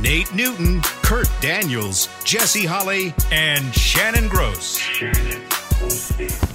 [0.00, 4.78] Nate Newton, Kurt Daniels, Jesse Holley, and Shannon Gross.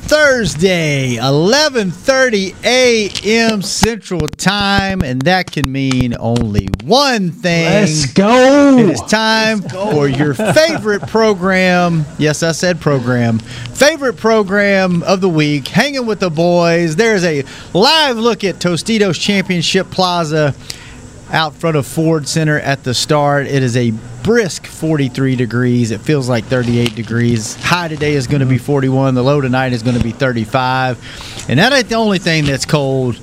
[0.03, 3.62] Thursday, 11:30 a.m.
[3.62, 7.65] Central Time, and that can mean only one thing.
[7.65, 8.77] Let's go.
[8.77, 12.05] It is time for your favorite program.
[12.20, 13.39] Yes, I said program.
[13.39, 16.95] Favorite program of the week, Hanging with the Boys.
[16.95, 20.53] There's a live look at Tostitos Championship Plaza
[21.31, 23.48] out front of Ford Center at the start.
[23.48, 23.91] It is a
[24.23, 25.91] brisk 43 degrees.
[25.91, 27.55] It feels like 38 degrees.
[27.55, 28.65] High today is going to be mm-hmm.
[28.65, 29.15] 41.
[29.15, 31.48] The low tonight is going to be 35.
[31.49, 33.20] And that ain't the only thing that's cold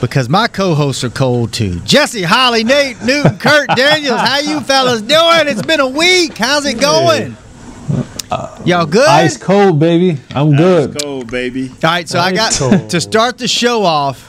[0.00, 1.78] because my co-hosts are cold too.
[1.80, 4.20] Jesse Holley, Nate Newton, Kurt Daniels.
[4.20, 5.46] How you fellas doing?
[5.46, 6.36] It's been a week.
[6.36, 7.36] How's it going?
[8.64, 9.08] Y'all good?
[9.08, 10.18] Ice cold, baby.
[10.34, 10.96] I'm good.
[10.96, 11.68] Ice cold, baby.
[11.68, 12.90] All right, so I got cold.
[12.90, 14.28] to start the show off.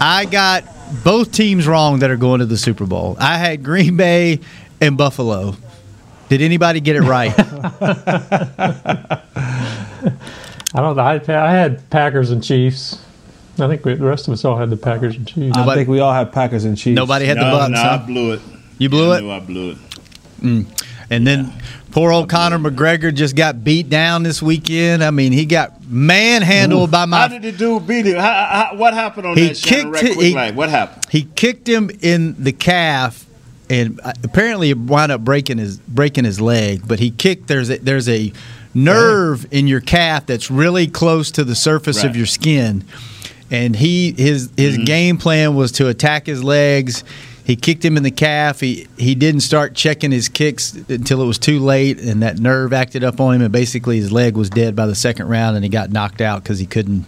[0.00, 0.64] I got
[1.04, 3.16] both teams wrong that are going to the Super Bowl.
[3.18, 4.40] I had Green Bay
[4.80, 5.54] and Buffalo.
[6.28, 7.34] Did anybody get it right?
[10.72, 11.02] I don't know.
[11.02, 13.04] I, I had Packers and Chiefs.
[13.58, 15.56] I think we, the rest of us all had the Packers and Chiefs.
[15.56, 16.96] I think we all had Packers and Chiefs.
[16.96, 17.70] Nobody had the no, Bucks.
[17.72, 17.98] no, huh?
[18.02, 18.40] I blew it.
[18.78, 19.22] You blew I it?
[19.22, 19.78] knew I blew it.
[20.40, 20.66] Mm.
[21.10, 21.52] And then
[21.90, 25.02] poor old Conor McGregor just got beat down this weekend.
[25.04, 27.18] I mean, he got manhandled by my.
[27.20, 28.16] How did the dude beat him?
[28.16, 29.56] How, how, what happened on He that?
[29.56, 31.06] Shannon, kicked right quick, he- what happened?
[31.10, 33.26] He kicked him in the calf,
[33.68, 36.86] and uh, apparently it wound up breaking his breaking his leg.
[36.86, 37.48] But he kicked.
[37.48, 38.32] There's a, there's a
[38.74, 42.84] nerve in your calf that's really close to the surface of your skin,
[43.50, 44.84] and he his his Mm-hmm.
[44.84, 47.02] game plan was to attack his legs.
[47.44, 48.60] He kicked him in the calf.
[48.60, 52.72] He he didn't start checking his kicks until it was too late, and that nerve
[52.72, 55.64] acted up on him, and basically his leg was dead by the second round, and
[55.64, 57.04] he got knocked out because he couldn't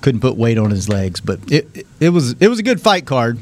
[0.00, 1.20] couldn't put weight on his legs.
[1.20, 3.38] But it, it it was it was a good fight card.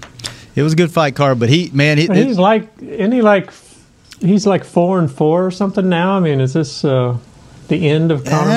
[0.57, 3.53] It was a good fight card, but he man, he, he's like, isn't he like,
[4.21, 6.17] he's like four and four or something now?
[6.17, 7.17] I mean, is this uh,
[7.69, 8.55] the end of Conor Uh,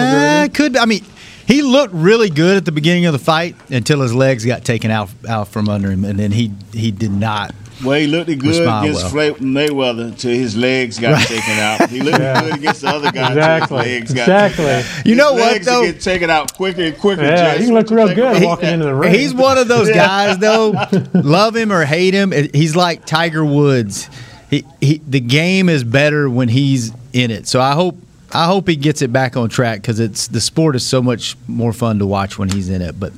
[0.48, 0.54] McGregor?
[0.56, 1.04] could I mean
[1.46, 4.90] he looked really good at the beginning of the fight until his legs got taken
[4.90, 7.54] out out from under him, and then he he did not.
[7.84, 9.34] Well, he looked good Respond against well.
[9.36, 11.90] Fla- Mayweather until his legs got taken out.
[11.90, 12.42] He looked Yeah.
[12.42, 13.78] good against the other guy Exactly.
[13.78, 14.66] until his legs got Exactly.
[14.66, 15.06] taken out.
[15.06, 15.84] You know His what, legs though?
[15.86, 17.24] get taken out quicker and quicker.
[17.24, 17.66] Yeah, Jess.
[17.66, 19.14] he looked real good He- walking into the ring.
[19.14, 20.74] He's one of those guys though.
[21.14, 24.10] love him or hate him, he's like Tiger Woods.
[24.50, 27.48] He, he the game is better when he's in it.
[27.48, 27.98] So I hope
[28.36, 31.36] I hope he gets it back on track because it's the sport is so much
[31.48, 33.00] more fun to watch when he's in it.
[33.00, 33.14] But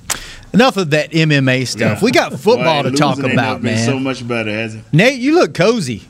[0.53, 1.99] enough of that MMA stuff.
[2.01, 2.05] Yeah.
[2.05, 3.85] We got football Boy, to talk about, man.
[3.85, 4.83] So much better, has it?
[4.91, 6.03] Nate, you look cozy.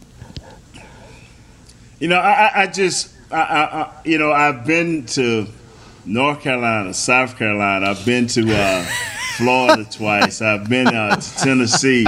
[2.00, 5.48] You know, I, I- I just, I, I, I, you know, I've been to
[6.06, 7.88] North Carolina, South Carolina.
[7.92, 8.84] I've been to uh,
[9.38, 10.42] Florida twice.
[10.42, 12.06] I've been uh, to Tennessee.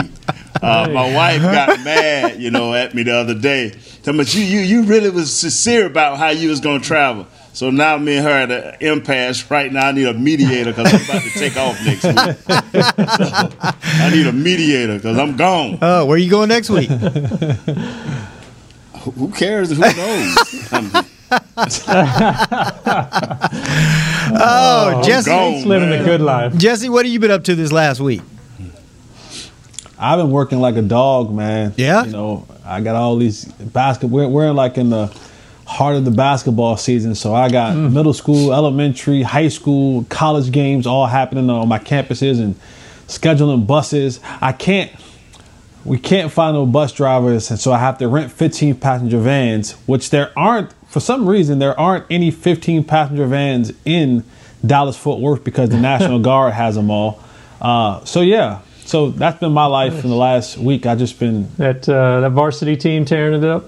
[0.62, 3.74] Uh, my wife got mad, you know, at me the other day.
[4.08, 7.28] Talking about you, you, you really was sincere about how you was gonna travel.
[7.52, 9.88] So now me and her at an impasse right now.
[9.88, 12.16] I need a mediator because I'm about to take off next week.
[12.16, 12.24] So,
[13.84, 15.78] I need a mediator because I'm gone.
[15.82, 16.88] Oh, where you going next week?
[19.18, 19.72] Who cares?
[19.72, 19.94] Who knows?
[20.72, 20.92] I mean,
[24.40, 25.30] Oh, Jesse.
[25.30, 26.00] gone, living man.
[26.00, 26.56] the good life.
[26.56, 28.22] Jesse, what have you been up to this last week?
[30.00, 31.74] I've been working like a dog, man.
[31.76, 32.06] Yeah?
[32.06, 34.20] You know, I got all these basketball.
[34.20, 35.08] We're, we're in like in the
[35.66, 37.16] heart of the basketball season.
[37.16, 42.40] So I got middle school, elementary, high school, college games all happening on my campuses
[42.40, 42.56] and
[43.08, 44.20] scheduling buses.
[44.42, 44.92] I can't.
[45.84, 49.72] We can't find no bus drivers, and so I have to rent 15 passenger vans,
[49.86, 50.74] which there aren't.
[50.88, 54.26] For some reason, there aren't any 15 passenger vans in
[54.66, 57.24] Dallas Fort Worth because the National Guard has them all.
[57.62, 60.86] Uh, so yeah, so that's been my life in the last week.
[60.86, 63.66] I just been That uh, that varsity team tearing it up.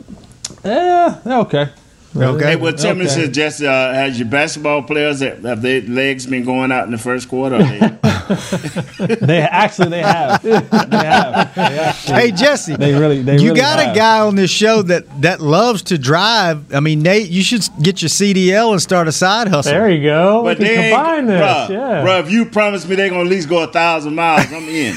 [0.66, 1.70] yeah, okay.
[2.16, 2.44] Okay.
[2.46, 3.14] Hey, well, tell me, Okay.
[3.14, 6.92] since Jesse, uh, has your basketball players have have their legs been going out in
[6.92, 7.58] the first quarter?
[8.30, 10.42] Or they, They actually they have.
[10.44, 11.56] They have.
[11.56, 14.82] They actually- Hey Jesse, They really- they you really got a guy on this show
[14.84, 16.74] that that loves to drive.
[16.74, 19.72] I mean, Nate, you should get your CDL and start a side hustle.
[19.72, 20.44] There you go.
[20.44, 21.42] but we they can combine this.
[21.42, 22.04] bruh, yeah.
[22.06, 24.96] bruh, if you promise me they're gonna at least go a thousand miles, I'm in.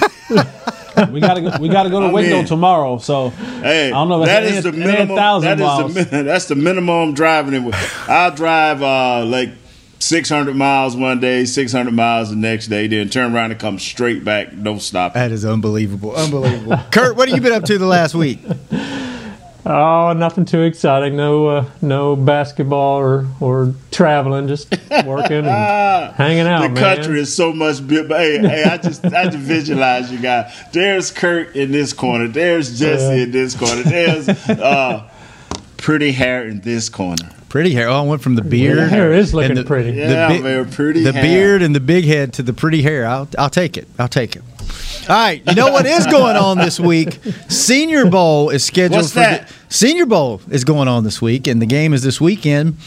[1.12, 2.99] we gotta go, we gotta go to I Waco mean- tomorrow.
[2.99, 4.23] So Hey, I don't know.
[4.23, 5.17] If that's is the any- any minimum.
[5.17, 5.94] thousand That miles.
[5.94, 7.75] the min- that's the minimum driving it.
[8.08, 9.50] I'll drive uh, like
[10.02, 14.25] 600 miles one day, 600 miles the next day, then turn around and come straight
[14.25, 15.14] back, no stop.
[15.14, 16.14] That is unbelievable.
[16.16, 16.76] Unbelievable.
[16.90, 18.40] Kurt, what have you been up to the last week?
[19.64, 21.16] Oh, nothing too exciting.
[21.16, 24.49] No, uh, no basketball or or traveling.
[24.49, 24.69] Just
[25.06, 26.62] working and hanging out.
[26.62, 26.96] the man.
[26.96, 28.08] country is so much big.
[28.08, 30.52] Hey, hey, I just I just visualize you guys.
[30.72, 32.26] There's Kurt in this corner.
[32.26, 33.22] There's Jesse Yeah.
[33.22, 33.82] in this corner.
[33.84, 35.08] There's uh,
[35.76, 37.31] pretty hair in this corner.
[37.52, 37.90] Pretty hair.
[37.90, 38.78] Oh, I went from the beard.
[38.78, 39.90] The hair is looking the- pretty.
[39.93, 41.22] Yeah, bi- very pretty The hair.
[41.22, 43.04] beard and the big head to the pretty hair.
[43.06, 43.87] I'll, I'll take it.
[43.99, 44.43] I'll take it.
[45.06, 45.43] All right.
[45.46, 47.19] You know what is going on this week?
[47.50, 49.49] Senior Bowl is scheduled What's for that?
[49.49, 52.78] the- Senior Bowl is going on this week, and the game is this weekend.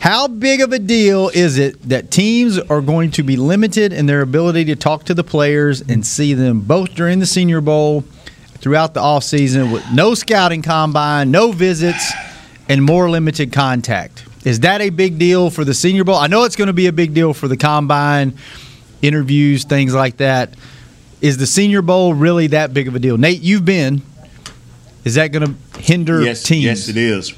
[0.00, 4.06] How big of a deal is it that teams are going to be limited in
[4.06, 8.04] their ability to talk to the players and see them both during the Senior Bowl,
[8.58, 12.10] throughout the offseason, with no scouting combine, no visits,
[12.68, 14.24] and more limited contact?
[14.44, 16.16] Is that a big deal for the Senior Bowl?
[16.16, 18.36] I know it's going to be a big deal for the combine,
[19.02, 20.54] interviews, things like that.
[21.20, 23.16] Is the Senior Bowl really that big of a deal?
[23.16, 24.02] Nate, you've been.
[25.04, 26.64] Is that going to hinder Yes, teams?
[26.64, 27.32] yes, it is.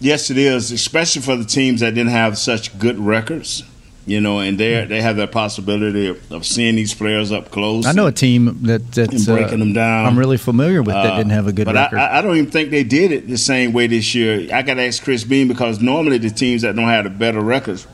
[0.00, 3.64] Yes, it is, especially for the teams that didn't have such good records.
[4.10, 7.86] You know, and they they have that possibility of, of seeing these players up close.
[7.86, 10.06] I know a team that that's breaking uh, them down.
[10.06, 11.98] I'm really familiar with that Uh, didn't have a good but record.
[12.00, 14.48] I, I- don't even think they did it the same way this year.
[14.52, 17.40] I got to ask Chris Bean because normally the teams that don't have the better
[17.40, 17.86] records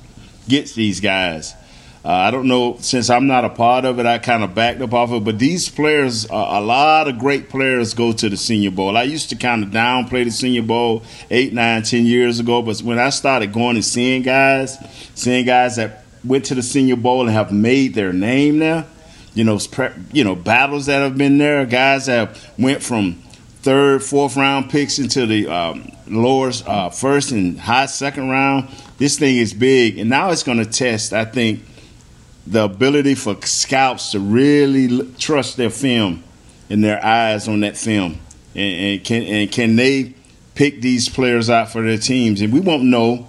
[0.49, 1.53] gets these guys.
[2.03, 4.07] Uh, I don't know since I'm not a part of it.
[4.07, 5.25] I kind of backed up off of it.
[5.25, 8.97] But these players, uh, a lot of great players go to the Senior Bowl.
[8.97, 12.63] I used to kind of downplay the Senior Bowl eight, nine, ten years ago.
[12.63, 14.79] But when I started going and seeing guys,
[15.15, 18.87] seeing guys that went to the Senior Bowl and have made their name there.
[19.35, 19.59] you know,
[20.13, 23.15] you know, battles that have been there, guys that went from
[23.61, 28.69] third, fourth round picks into the um, lower uh, first and high second round.
[28.99, 31.13] This thing is big, and now it's going to test.
[31.13, 31.65] I think
[32.47, 36.23] the ability for scouts to really trust their film
[36.71, 38.19] and their eyes on that film,
[38.55, 40.15] and, and can and can they
[40.55, 42.41] pick these players out for their teams?
[42.41, 43.27] And we won't know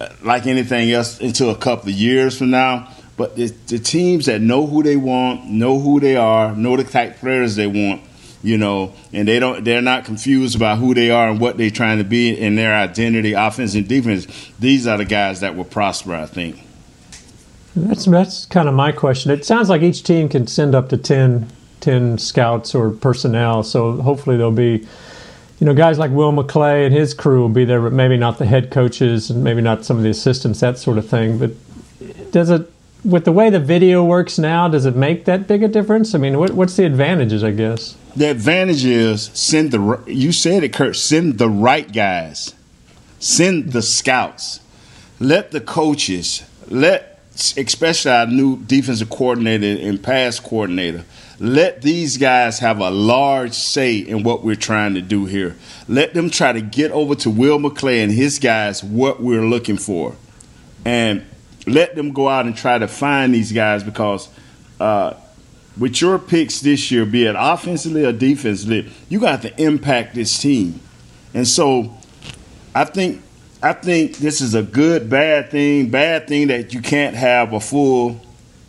[0.00, 2.88] Uh, like anything else until a couple of years from now.
[3.16, 6.82] But the, the teams that know who they want, know who they are, know the
[6.82, 8.02] type players they want,
[8.42, 11.70] you know, and they don't they're not confused about who they are and what they're
[11.70, 14.26] trying to be in their identity, offense and defense.
[14.58, 16.60] These are the guys that will prosper, I think.
[17.76, 19.30] That's that's kind of my question.
[19.30, 21.48] It sounds like each team can send up to 10,
[21.80, 23.62] 10 scouts or personnel.
[23.64, 24.86] So hopefully there'll be,
[25.60, 28.38] you know, guys like Will McClay and his crew will be there, but maybe not
[28.38, 31.38] the head coaches and maybe not some of the assistants, that sort of thing.
[31.38, 31.52] But
[32.32, 32.70] does it,
[33.04, 36.14] with the way the video works now, does it make that big a difference?
[36.14, 37.44] I mean, what, what's the advantages?
[37.44, 37.96] I guess.
[38.16, 40.96] The advantage is send the you said it, Kurt.
[40.96, 42.54] Send the right guys,
[43.18, 44.60] send the scouts,
[45.20, 47.20] let the coaches, let
[47.56, 51.04] especially our new defensive coordinator and pass coordinator,
[51.38, 55.56] let these guys have a large say in what we're trying to do here.
[55.88, 59.76] Let them try to get over to Will McClay and his guys what we're looking
[59.76, 60.16] for,
[60.84, 61.24] and
[61.66, 64.28] let them go out and try to find these guys because.
[64.80, 65.14] Uh,
[65.78, 70.38] with your picks this year, be it offensively or defensively, you got to impact this
[70.38, 70.78] team.
[71.32, 71.92] And so
[72.74, 73.22] I think
[73.62, 75.88] I think this is a good bad thing.
[75.88, 78.20] Bad thing that you can't have a full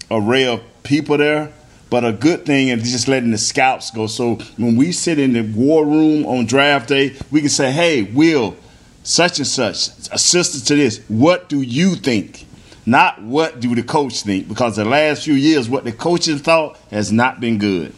[0.10, 1.52] array of people there,
[1.90, 4.08] but a good thing is just letting the scouts go.
[4.08, 8.04] So when we sit in the war room on draft day, we can say, "Hey,
[8.04, 8.56] Will,
[9.04, 11.00] such and such, assistant to this.
[11.08, 12.46] What do you think?"
[12.88, 16.78] Not what do the coach think, because the last few years, what the coaches thought
[16.92, 17.94] has not been good.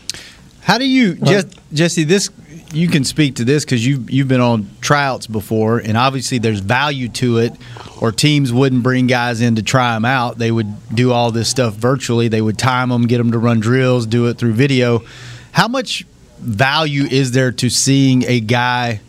[0.62, 2.03] How do you, Jess, Jesse?
[2.06, 2.29] This
[2.74, 6.60] you can speak to this because you've you've been on tryouts before, and obviously there's
[6.60, 7.54] value to it.
[8.00, 11.50] Or teams wouldn't bring guys in to try them out; they would do all this
[11.50, 12.28] stuff virtually.
[12.28, 15.04] They would time them, get them to run drills, do it through video.
[15.52, 16.06] How much
[16.40, 19.02] value is there to seeing a guy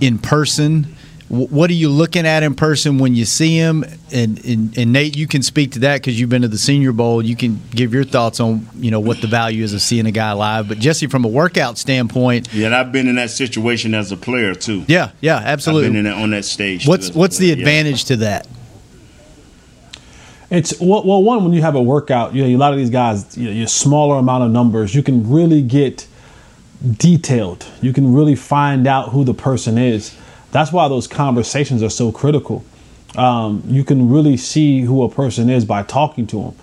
[0.00, 0.95] in person?
[1.28, 3.84] Wh- What are you looking at in person when you see him?
[4.12, 6.92] And, and, and Nate, you can speak to that because you've been to the Senior
[6.92, 7.22] Bowl.
[7.24, 10.12] You can give your thoughts on you know what the value is of seeing a
[10.12, 10.68] guy live.
[10.68, 14.16] But Jesse, from a workout standpoint, Yeah, and I've been in that situation as a
[14.16, 14.84] player too.
[14.88, 16.84] yeah, yeah, I've been in that, on that stage.
[16.84, 17.60] too What's as what's the player, yeah.
[17.62, 18.46] advantage to that?
[20.48, 22.90] It's well, well, one when you have a workout, you know, a lot of these
[22.90, 26.06] guys, you know, your smaller amount of numbers, you can really get
[26.96, 27.66] detailed.
[27.82, 30.16] You can really find out who the person is.
[30.52, 32.64] That's why those conversations are so critical.
[33.16, 36.54] Um, you can really see who a person is by talking to them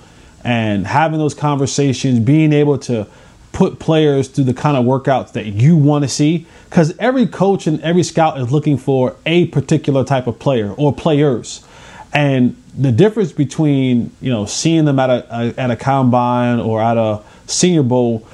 [0.44, 3.08] and having those conversations, being able to
[3.54, 7.68] put players through the kind of workouts that you want to see because every coach
[7.68, 11.66] and every scout is looking for a particular type of player or players
[12.14, 16.98] and the difference between you know seeing them at a, at a combine or at
[16.98, 18.28] a senior bowl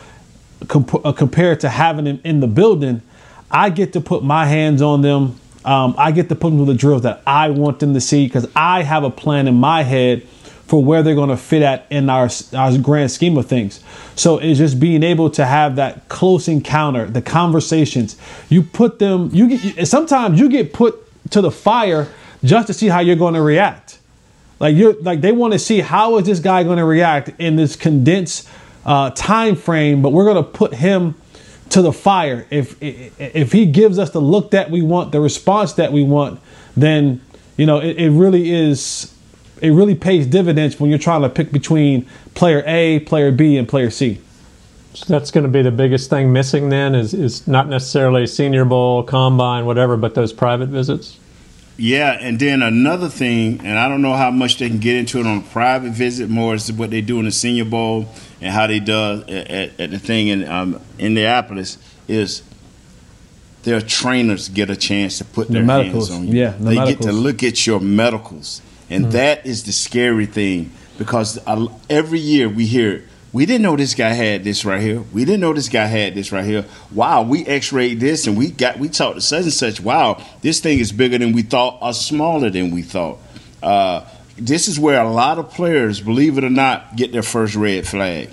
[0.69, 3.01] comp- uh, compared to having them in the building
[3.51, 6.65] i get to put my hands on them um, i get to put them through
[6.65, 9.83] the drills that i want them to see because i have a plan in my
[9.83, 10.25] head
[10.69, 13.83] for where they're going to fit at in our, our grand scheme of things.
[14.15, 18.17] So it's just being able to have that close encounter, the conversations.
[18.49, 20.95] You put them, you get, sometimes you get put
[21.31, 22.07] to the fire
[22.43, 23.97] just to see how you're going to react.
[24.59, 27.55] Like you're like they want to see how is this guy going to react in
[27.55, 28.47] this condensed
[28.85, 31.15] uh, time frame, but we're going to put him
[31.69, 32.45] to the fire.
[32.49, 36.39] If if he gives us the look that we want, the response that we want,
[36.75, 37.21] then
[37.57, 39.13] you know it, it really is
[39.61, 43.67] it really pays dividends when you're trying to pick between player A, player B, and
[43.67, 44.19] player C.
[44.93, 48.65] So that's going to be the biggest thing missing then is, is not necessarily Senior
[48.65, 51.19] Bowl, Combine, whatever, but those private visits?
[51.77, 55.19] Yeah, and then another thing, and I don't know how much they can get into
[55.19, 58.09] it on a private visit, more is what they do in the Senior Bowl
[58.41, 61.77] and how they do at, at, at the thing in um, Indianapolis
[62.07, 62.43] is
[63.63, 66.39] their trainers get a chance to put The their medicals, hands on you.
[66.41, 69.11] yeah, the they get to look at your medicals, and Mm.
[69.11, 73.03] that is the scary thing because uh, every year we hear.
[73.31, 75.03] We didn't know this guy had this right here.
[75.13, 76.65] We didn't know this guy had this right here.
[76.91, 79.79] Wow, we X-rayed this and we got we talked to such and such.
[79.79, 83.19] Wow, this thing is bigger than we thought or smaller than we thought.
[83.61, 84.03] Uh,
[84.39, 87.87] this is where a lot of players, believe it or not, get their first red
[87.87, 88.29] flag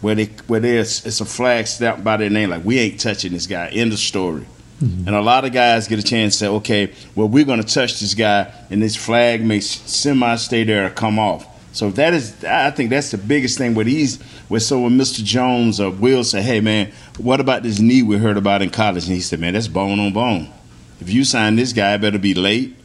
[0.00, 3.32] where they where there's it's a flag stamped by their name, like we ain't touching
[3.32, 3.68] this guy.
[3.68, 4.46] End of story.
[4.80, 5.08] Mm-hmm.
[5.08, 7.66] And a lot of guys get a chance to say, okay, well we're going to
[7.66, 11.46] touch this guy, and this flag may semi stay there or come off.
[11.72, 13.74] So that is, I think that's the biggest thing.
[13.74, 15.22] Where these, where so when Mr.
[15.22, 19.04] Jones or Will say, hey man, what about this knee we heard about in college?
[19.04, 20.48] And he said, man, that's bone on bone.
[21.00, 22.76] If you sign this guy, it better be late,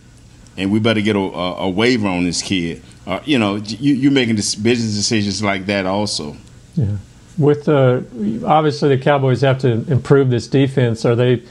[0.58, 2.82] and we better get a, a, a waiver on this kid.
[3.06, 6.36] Uh, you know, you, you're making this business decisions like that also.
[6.76, 6.98] Yeah.
[7.38, 8.02] With uh,
[8.46, 11.04] obviously the Cowboys have to improve this defense.
[11.06, 11.44] Are they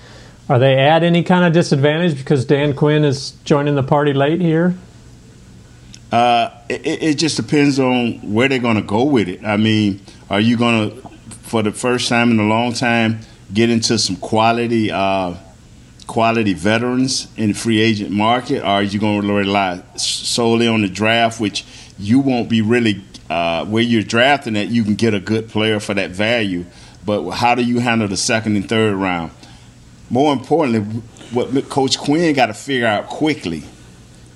[0.48, 4.40] are they at any kind of disadvantage because Dan Quinn is joining the party late
[4.40, 4.74] here?
[6.10, 9.44] Uh, it, it just depends on where they're going to go with it.
[9.44, 11.08] I mean, are you going to,
[11.42, 13.20] for the first time in a long time,
[13.52, 15.34] get into some quality, uh,
[16.12, 20.82] quality veterans in the free agent market, or are you going to rely solely on
[20.82, 21.64] the draft, which
[21.98, 24.68] you won't be really uh, where you're drafting at?
[24.68, 26.66] You can get a good player for that value,
[27.06, 29.30] but how do you handle the second and third round?
[30.10, 30.80] More importantly,
[31.30, 33.62] what Coach Quinn got to figure out quickly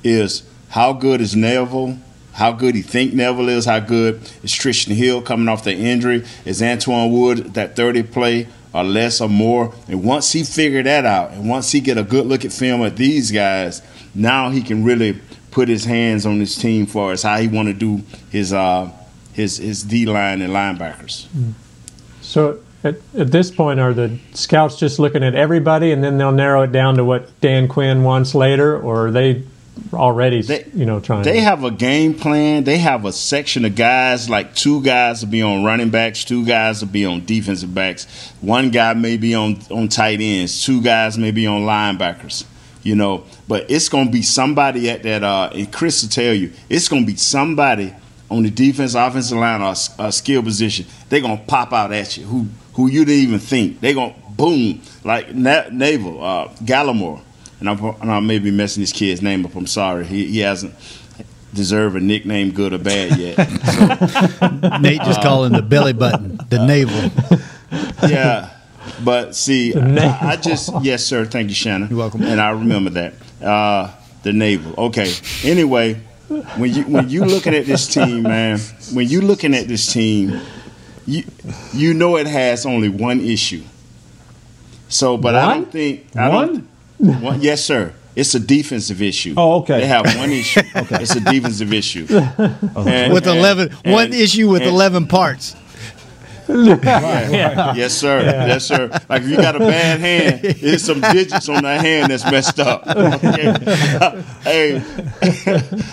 [0.02, 1.98] is how good is Neville?
[2.32, 3.66] How good he think Neville is?
[3.66, 6.24] How good is Trysten Hill coming off the injury?
[6.46, 9.74] Is Antwaun Wood that 30 play or less or more?
[9.88, 12.82] And once he figure that out, and once he get a good look at film
[12.82, 13.82] at these guys,
[14.14, 17.68] now he can really put his hands on his team for us how he want
[17.68, 18.90] to do his uh,
[19.32, 21.26] his his D line and linebackers.
[22.20, 26.32] So at, at this point, are the scouts just looking at everybody and then they'll
[26.32, 29.44] narrow it down to what Dan Quinn wants later, or are they
[29.92, 31.22] already, they, you know, trying?
[31.22, 32.64] They have a game plan.
[32.64, 36.44] They have a section of guys, like two guys will be on running backs, two
[36.44, 40.80] guys will be on defensive backs, one guy may be on, on tight ends, two
[40.82, 42.44] guys may be on linebackers.
[42.82, 45.24] You know, but it's going to be somebody at that.
[45.24, 47.92] Uh, and Chris will tell you, it's going to be somebody
[48.30, 50.86] on the defense, offensive line, or a skill position.
[51.08, 53.80] They're going to pop out at you who who you didn't even think.
[53.80, 57.22] They're going to boom like Na- Naval, uh, Gallimore
[57.60, 59.54] and I'm, and I may be messing this kid's name up.
[59.54, 60.04] I'm sorry.
[60.06, 60.74] He, he hasn't
[61.54, 63.36] deserved a nickname, good or bad, yet.
[64.38, 67.10] So, Nate just calling the belly button the navel.
[68.08, 68.50] yeah,
[69.04, 71.24] but see, I, I just yes, sir.
[71.24, 71.88] Thank you, Shannon.
[71.88, 72.22] You're welcome.
[72.22, 74.74] And I remember that uh, the navel.
[74.86, 75.12] Okay.
[75.44, 75.94] Anyway,
[76.56, 78.58] when you when you looking at this team, man,
[78.92, 80.40] when you looking at this team,
[81.06, 81.24] you
[81.72, 83.62] you know it has only one issue.
[84.88, 86.68] So, but I don't think I don't,
[86.98, 87.92] one, yes, sir.
[88.14, 89.34] It's a defensive issue.
[89.36, 89.80] Oh, okay.
[89.80, 90.60] They have one issue.
[90.76, 91.02] okay.
[91.02, 92.06] It's a defensive issue.
[92.10, 95.54] And- with and- 11, one issue with and- 11 parts.
[96.48, 97.74] Yeah.
[97.76, 98.20] Yes, sir.
[98.22, 98.88] Yes, sir.
[99.08, 102.60] Like if you got a bad hand, there's some digits on that hand that's messed
[102.60, 102.84] up.
[103.16, 103.52] Okay.
[104.42, 104.82] hey,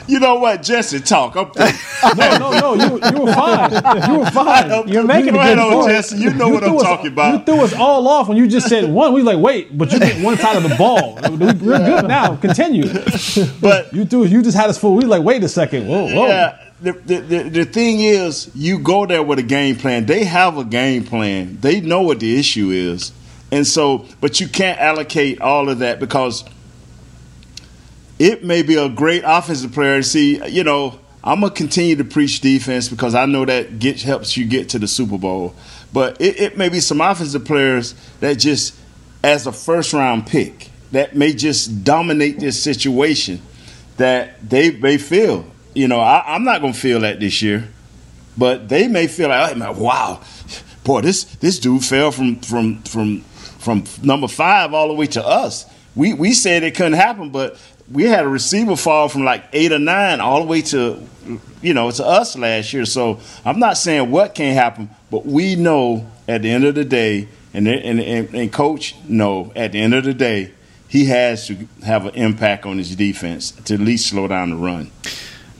[0.07, 0.99] you know what, Jesse?
[0.99, 1.35] Talk.
[1.35, 1.51] I'm
[2.17, 2.73] No, no, no.
[2.75, 3.71] You, you were fine.
[4.11, 4.87] You were fine.
[4.87, 5.87] You're making Go a good on, point.
[5.89, 6.17] Jesse.
[6.17, 7.39] You know what I'm us- talking about.
[7.39, 9.13] You threw us all off when you just said one.
[9.13, 11.19] We like, wait, but you get one side of the ball.
[11.31, 12.35] We're good now.
[12.35, 12.87] Continue.
[13.61, 14.25] But You threw.
[14.25, 14.97] You just had us fooled.
[15.01, 15.87] We like, wait a second.
[15.87, 16.27] Whoa, whoa.
[16.27, 16.57] yeah,
[16.91, 20.05] the, the, the thing is, you go there with a game plan.
[20.05, 21.57] They have a game plan.
[21.61, 23.11] They know what the issue is,
[23.51, 26.43] and so, but you can't allocate all of that because
[28.19, 30.01] it may be a great offensive player.
[30.01, 34.35] See, you know, I'm gonna continue to preach defense because I know that get, helps
[34.35, 35.55] you get to the Super Bowl.
[35.93, 38.75] But it, it may be some offensive players that just,
[39.23, 43.41] as a first round pick, that may just dominate this situation
[43.97, 45.45] that they may feel.
[45.73, 47.67] You know, I, am not gonna feel that this year,
[48.37, 50.21] but they may feel like, wow,
[50.83, 53.21] boy, this this dude fell from from from
[53.59, 55.65] from number five all the way to us.
[55.95, 57.57] We we said it couldn't happen, but
[57.91, 61.01] we had a receiver fall from like eight or nine all the way to
[61.61, 62.85] you know to us last year.
[62.85, 66.85] So I'm not saying what can't happen, but we know at the end of the
[66.85, 70.51] day, and and and, and coach know at the end of the day,
[70.87, 74.55] he has to have an impact on his defense to at least slow down the
[74.55, 74.91] run.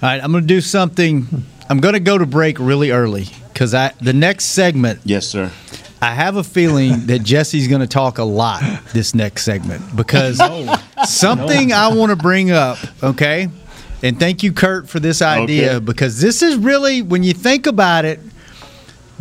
[0.03, 1.25] All right, I'm going to do something.
[1.69, 4.99] I'm going to go to break really early because I the next segment.
[5.05, 5.49] Yes, sir.
[6.01, 10.39] I have a feeling that Jesse's going to talk a lot this next segment because
[10.39, 10.75] no.
[11.05, 11.77] something no.
[11.77, 13.47] I want to bring up, okay?
[14.01, 15.85] And thank you, Kurt, for this idea okay.
[15.85, 18.19] because this is really, when you think about it,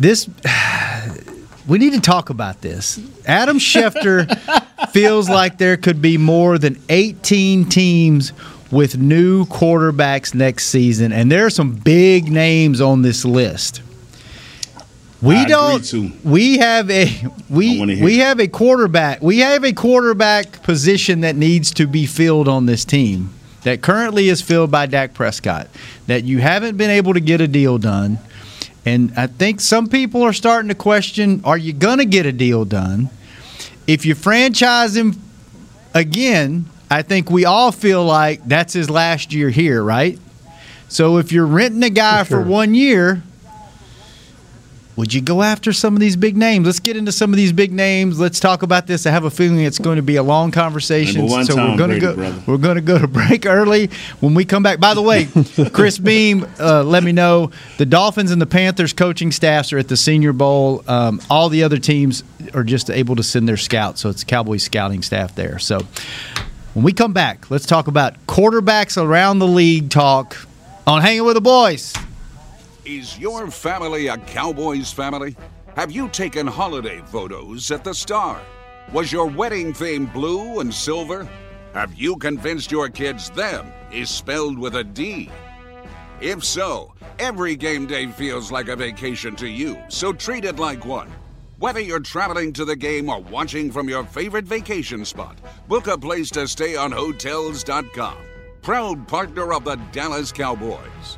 [0.01, 0.27] this
[1.65, 2.99] we need to talk about this.
[3.25, 4.27] Adam Schefter
[4.91, 8.33] feels like there could be more than 18 teams
[8.73, 13.81] with new quarterbacks next season, and there are some big names on this list.
[15.21, 16.25] We I don't.
[16.25, 17.09] We have a
[17.49, 19.21] we we have a quarterback.
[19.21, 23.33] We have a quarterback position that needs to be filled on this team.
[23.61, 25.69] That currently is filled by Dak Prescott.
[26.07, 28.17] That you haven't been able to get a deal done,
[28.85, 32.33] and I think some people are starting to question: Are you going to get a
[32.33, 33.09] deal done?
[33.87, 35.21] If you franchise him
[35.93, 40.19] again, I think we all feel like that's his last year here, right?
[40.89, 42.43] So if you're renting a guy for, sure.
[42.43, 43.23] for one year
[44.95, 46.67] would you go after some of these big names?
[46.67, 48.19] Let's get into some of these big names.
[48.19, 49.07] Let's talk about this.
[49.07, 51.27] I have a feeling it's going to be a long conversation.
[51.27, 52.15] So we're going to go.
[52.15, 52.43] Brother.
[52.45, 53.87] We're going to go to break early.
[54.19, 55.27] When we come back, by the way,
[55.73, 59.87] Chris Beam, uh, let me know the Dolphins and the Panthers coaching staffs are at
[59.87, 60.83] the Senior Bowl.
[60.87, 64.61] Um, all the other teams are just able to send their scouts, so it's Cowboys
[64.61, 65.57] scouting staff there.
[65.57, 65.79] So
[66.73, 69.89] when we come back, let's talk about quarterbacks around the league.
[69.89, 70.35] Talk
[70.87, 71.93] on Hanging with the Boys.
[72.85, 75.35] Is your family a Cowboys family?
[75.75, 78.41] Have you taken holiday photos at the Star?
[78.91, 81.27] Was your wedding theme blue and silver?
[81.73, 85.29] Have you convinced your kids them is spelled with a D?
[86.21, 90.85] If so, every game day feels like a vacation to you, so treat it like
[90.85, 91.11] one.
[91.57, 95.37] Whether you're traveling to the game or watching from your favorite vacation spot,
[95.67, 98.17] book a place to stay on Hotels.com
[98.63, 101.17] proud partner of the Dallas Cowboys.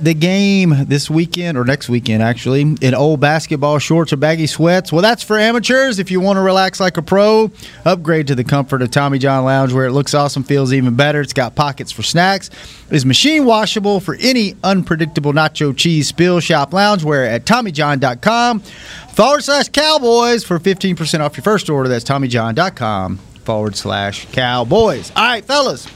[0.00, 4.92] the game this weekend or next weekend actually in old basketball shorts or baggy sweats
[4.92, 7.50] well that's for amateurs if you want to relax like a pro
[7.84, 11.20] upgrade to the comfort of tommy john lounge where it looks awesome feels even better
[11.20, 12.50] it's got pockets for snacks
[12.90, 19.68] is machine washable for any unpredictable nacho cheese spill shop loungewear at tommyjohn.com forward slash
[19.70, 25.10] cowboys for 15% off your first order that's tommyjohn.com forward slash Cowboys.
[25.16, 25.86] All right, fellas.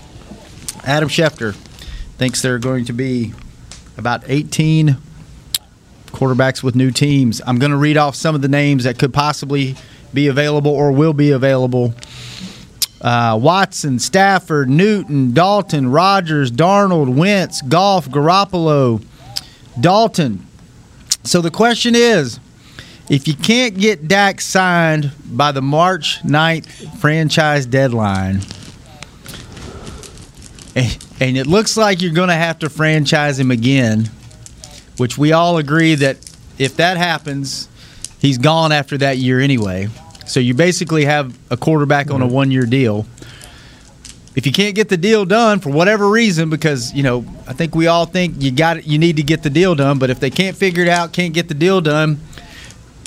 [0.84, 1.54] Adam Schefter
[2.16, 3.34] thinks they're going to be
[3.96, 4.96] about 18
[6.06, 7.40] quarterbacks with new teams.
[7.46, 9.76] I'm going to read off some of the names that could possibly
[10.12, 11.94] be available or will be available.
[13.00, 19.02] Uh, Watson, Stafford, Newton, Dalton, Rodgers, Darnold, Wentz, Goff, Garoppolo,
[19.80, 20.46] Dalton.
[21.24, 22.40] So the question is
[23.08, 28.40] if you can't get Dak signed by the March 9th franchise deadline,
[31.20, 34.10] and it looks like you're going to have to franchise him again,
[34.96, 36.16] which we all agree that
[36.58, 37.68] if that happens,
[38.18, 39.88] he's gone after that year anyway.
[40.26, 42.34] So you basically have a quarterback on a mm-hmm.
[42.34, 43.06] one year deal.
[44.36, 47.74] If you can't get the deal done for whatever reason, because you know, I think
[47.74, 50.20] we all think you got it, you need to get the deal done, but if
[50.20, 52.20] they can't figure it out, can't get the deal done,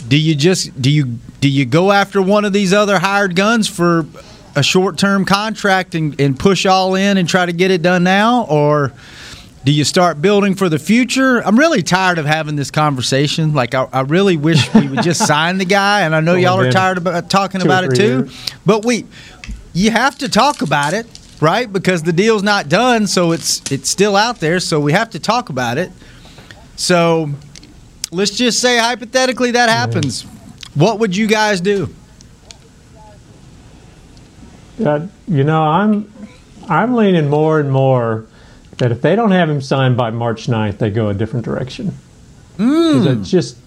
[0.07, 3.69] do you just do you do you go after one of these other hired guns
[3.69, 4.05] for
[4.55, 8.03] a short term contract and, and push all in and try to get it done
[8.03, 8.93] now, or
[9.63, 11.39] do you start building for the future?
[11.39, 13.53] I'm really tired of having this conversation.
[13.53, 16.59] Like, I, I really wish we would just sign the guy, and I know y'all
[16.59, 18.03] are tired of talking about it too.
[18.03, 18.53] Years.
[18.65, 19.05] But we,
[19.73, 21.07] you have to talk about it,
[21.39, 21.71] right?
[21.71, 24.59] Because the deal's not done, so it's it's still out there.
[24.59, 25.91] So we have to talk about it.
[26.75, 27.29] So
[28.11, 30.23] let's just say hypothetically that happens.
[30.23, 30.29] Yeah.
[30.75, 31.93] What would you guys do?
[34.85, 36.11] Uh, you know, I'm
[36.69, 38.25] I'm leaning more and more
[38.77, 41.93] that if they don't have him signed by March 9th, they go a different direction.
[42.57, 43.19] Mm.
[43.19, 43.57] It's just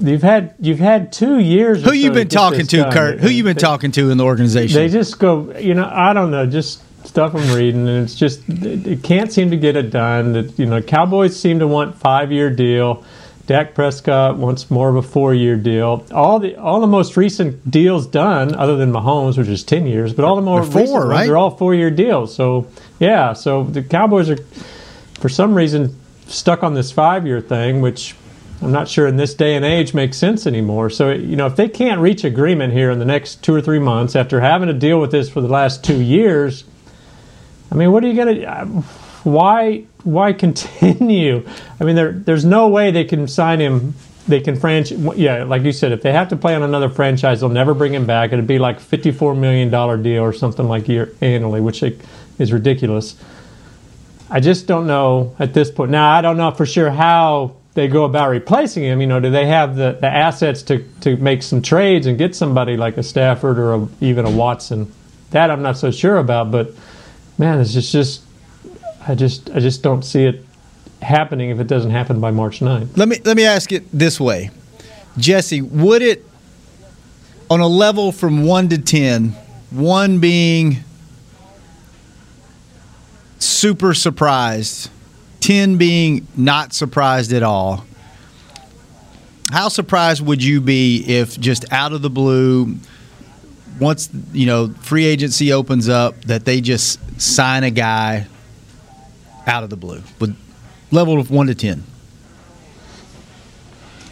[0.00, 1.82] you've had you've had two years.
[1.82, 3.20] Who you been talking to, Kurt?
[3.20, 4.78] Who you been talking to in the organization?
[4.78, 5.56] They just go.
[5.58, 6.46] You know, I don't know.
[6.46, 10.32] Just stuff I'm reading, and it's just it can't seem to get it done.
[10.32, 13.04] That you know, Cowboys seem to want five year deal.
[13.46, 16.04] Dak Prescott wants more of a four-year deal.
[16.12, 20.12] All the all the most recent deals done, other than Mahomes, which is ten years,
[20.12, 21.26] but all the more they're recent four, right?
[21.26, 22.34] they're all four-year deals.
[22.34, 22.66] So
[22.98, 24.38] yeah, so the Cowboys are,
[25.20, 28.16] for some reason, stuck on this five-year thing, which
[28.60, 30.90] I'm not sure in this day and age makes sense anymore.
[30.90, 33.78] So you know, if they can't reach agreement here in the next two or three
[33.78, 36.64] months after having to deal with this for the last two years,
[37.70, 38.82] I mean, what are you gonna?
[39.26, 41.46] why why continue?
[41.80, 43.94] I mean, there there's no way they can sign him.
[44.28, 44.98] They can franchise.
[45.16, 47.92] Yeah, like you said, if they have to play on another franchise, they'll never bring
[47.92, 48.32] him back.
[48.32, 53.16] It'd be like fifty-four million dollar deal or something like year annually, which is ridiculous.
[54.28, 55.90] I just don't know at this point.
[55.92, 59.00] Now, I don't know for sure how they go about replacing him.
[59.00, 62.34] You know, do they have the, the assets to, to make some trades and get
[62.34, 64.92] somebody like a Stafford or a, even a Watson?
[65.30, 66.50] That I'm not so sure about.
[66.50, 66.74] But
[67.38, 68.22] man, it's just just
[69.08, 70.44] I just I just don't see it
[71.02, 72.96] happening if it doesn't happen by March 9th.
[72.96, 74.50] Let me let me ask it this way.
[75.18, 76.24] Jesse, would it
[77.48, 79.30] on a level from 1 to 10,
[79.70, 80.78] 1 being
[83.38, 84.90] super surprised,
[85.40, 87.84] 10 being not surprised at all.
[89.50, 92.76] How surprised would you be if just out of the blue
[93.78, 98.26] once you know free agency opens up that they just sign a guy
[99.46, 100.36] out of the blue with
[100.90, 101.84] level of one to ten?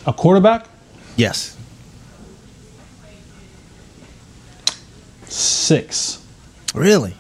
[0.06, 0.66] A quarterback?
[1.16, 1.56] Yes.
[5.24, 6.24] Six.
[6.74, 7.14] Really?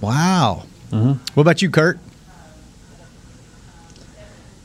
[0.00, 0.64] Wow.
[0.90, 1.12] Mm-hmm.
[1.34, 1.98] What about you, Kurt?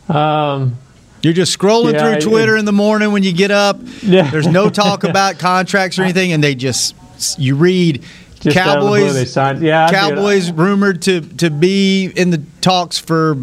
[0.09, 0.77] Um,
[1.21, 3.79] You're just scrolling yeah, through Twitter in the morning when you get up.
[4.01, 4.29] Yeah.
[4.29, 6.95] There's no talk about contracts or anything, and they just
[7.37, 8.03] you read
[8.45, 9.13] just out of the blue, Cowboys.
[9.13, 9.61] they signed.
[9.61, 13.35] Yeah, Cowboys rumored to to be in the talks for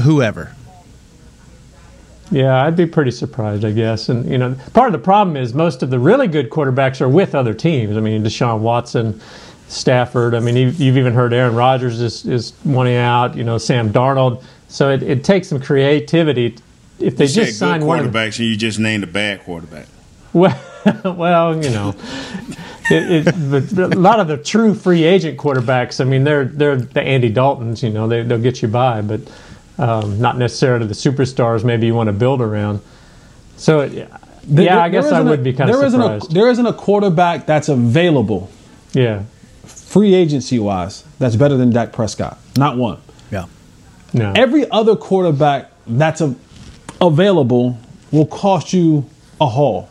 [0.00, 0.52] whoever.
[2.30, 4.08] Yeah, I'd be pretty surprised, I guess.
[4.08, 7.08] And you know, part of the problem is most of the really good quarterbacks are
[7.08, 7.96] with other teams.
[7.96, 9.20] I mean, Deshaun Watson,
[9.68, 10.34] Stafford.
[10.34, 13.36] I mean, you've, you've even heard Aaron Rodgers is is wanting out.
[13.36, 14.42] You know, Sam Darnold.
[14.68, 16.56] So it, it takes some creativity.
[16.98, 19.44] If they you just sign good one, of, quarterbacks and you just named a bad
[19.44, 19.86] quarterback.
[20.32, 20.58] well,
[21.04, 21.94] well, you know,
[22.90, 26.00] it, it, but a lot of the true free agent quarterbacks.
[26.00, 27.82] I mean, they're they're the Andy Daltons.
[27.82, 29.20] You know, they they'll get you by, but
[29.78, 31.64] um, not necessarily the superstars.
[31.64, 32.80] Maybe you want to build around.
[33.56, 34.06] So, yeah,
[34.44, 36.30] There- I guess I would a- be kind of there isn't surprised.
[36.30, 38.50] A, there isn't a quarterback that's available,
[38.92, 39.22] yeah,
[39.64, 42.38] free agency wise, that's better than Dak Prescott.
[42.56, 42.98] Not one.
[43.30, 43.46] Yeah.
[44.12, 44.32] no.
[44.36, 46.34] Every other quarterback that's a,
[47.00, 47.78] available
[48.12, 49.04] will cost you
[49.40, 49.88] a haul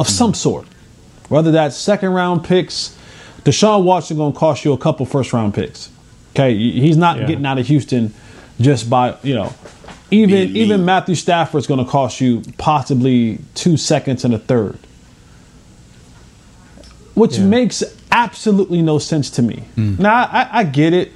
[0.00, 0.66] of some sort.
[1.28, 2.96] Whether that's second round picks,
[3.44, 5.88] Deshaun Watson going to cost you a couple first round picks.
[6.34, 7.26] Okay, he's not Yeah.
[7.26, 8.12] getting out of Houston
[8.60, 9.52] just by you know.
[10.10, 10.86] Even Be even elite.
[10.86, 14.78] Matthew Stafford's going to cost you possibly two seconds and a third,
[17.14, 17.44] which Yeah.
[17.44, 19.62] makes absolutely no sense to me.
[19.74, 19.94] Hmm.
[19.98, 21.12] Now I, I get it.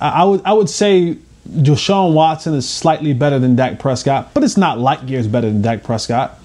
[0.00, 1.16] I, I would I would say
[1.50, 5.62] Deshaun Watson is slightly better than Dak Prescott, but it's not light years better than
[5.62, 6.37] Dak Prescott.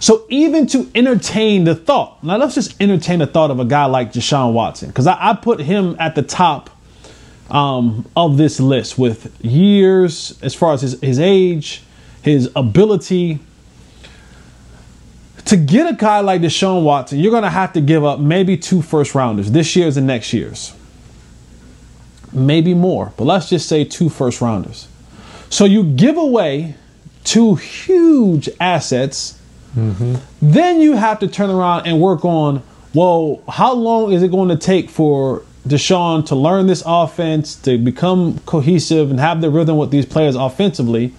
[0.00, 3.84] So even to entertain the thought, now let's just entertain the thought of a guy
[3.84, 6.70] like Deshaun Watson, because I, I put him at the top
[7.50, 11.82] um, of this list with years as far as his, his age,
[12.22, 13.40] his ability.
[15.46, 18.56] To get a guy like Deshaun Watson, you're going to have to give up maybe
[18.56, 20.72] two first rounders this year's and next year's.
[22.32, 24.86] Maybe more, but let's just say two first rounders.
[25.50, 26.76] So you give away
[27.24, 29.39] two huge assets.
[29.76, 30.16] Mm-hmm.
[30.42, 34.48] Then you have to turn around and work on well, how long is it going
[34.48, 39.76] to take for Deshaun to learn this offense, to become cohesive and have the rhythm
[39.76, 41.12] with these players offensively?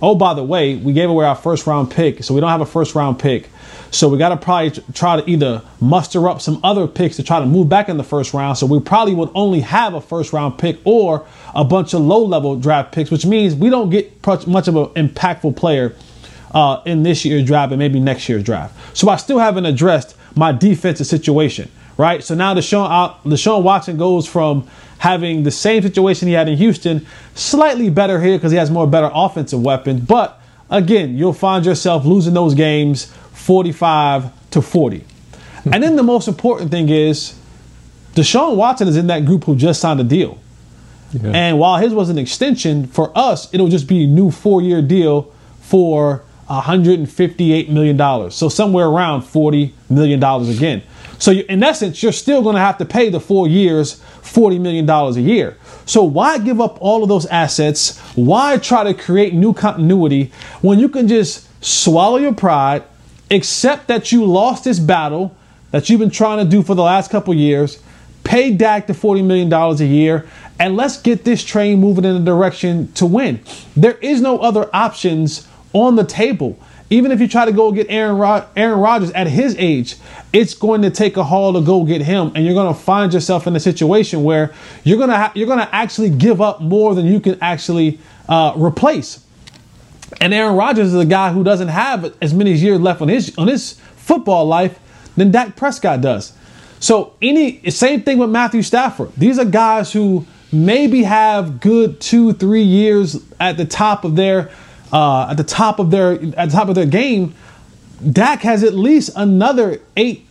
[0.00, 2.60] Oh, by the way, we gave away our first round pick, so we don't have
[2.60, 3.48] a first round pick.
[3.90, 7.40] So we got to probably try to either muster up some other picks to try
[7.40, 8.58] to move back in the first round.
[8.58, 12.22] So we probably would only have a first round pick or a bunch of low
[12.24, 15.96] level draft picks, which means we don't get much much of an impactful player
[16.52, 18.74] uh, in this year's draft and maybe next year's draft.
[18.96, 22.22] So I still haven't addressed my defensive situation, right?
[22.22, 24.66] So now Deshaun, uh, Deshaun Watson goes from
[24.98, 28.86] having the same situation he had in Houston, slightly better here because he has more
[28.86, 30.00] better offensive weapons.
[30.00, 35.04] But again, you'll find yourself losing those games 45 to 40.
[35.72, 37.38] and then the most important thing is
[38.14, 40.38] Deshaun Watson is in that group who just signed a deal.
[41.22, 44.82] And while his was an extension, for us, it'll just be a new four year
[44.82, 48.30] deal for $158 million.
[48.30, 50.82] So somewhere around $40 million again.
[51.18, 54.88] So in essence, you're still going to have to pay the four years $40 million
[54.88, 55.56] a year.
[55.84, 57.98] So why give up all of those assets?
[58.14, 62.84] Why try to create new continuity when you can just swallow your pride,
[63.30, 65.34] accept that you lost this battle
[65.70, 67.82] that you've been trying to do for the last couple years,
[68.22, 70.28] pay Dak the $40 million a year,
[70.60, 73.40] and let's get this train moving in a direction to win.
[73.76, 76.58] There is no other options on the table.
[76.90, 79.96] Even if you try to go get Aaron Rod- Aaron Rodgers at his age,
[80.32, 83.12] it's going to take a haul to go get him, and you're going to find
[83.12, 84.54] yourself in a situation where
[84.84, 88.54] you're going to ha- you're to actually give up more than you can actually uh,
[88.56, 89.22] replace.
[90.20, 93.36] And Aaron Rodgers is a guy who doesn't have as many years left on his
[93.36, 94.78] on his football life
[95.16, 96.32] than Dak Prescott does.
[96.80, 99.12] So any same thing with Matthew Stafford.
[99.16, 104.50] These are guys who maybe have good two three years at the top of their
[104.92, 107.34] uh, at the top of their at the top of their game.
[108.12, 110.24] Dak has at least another eight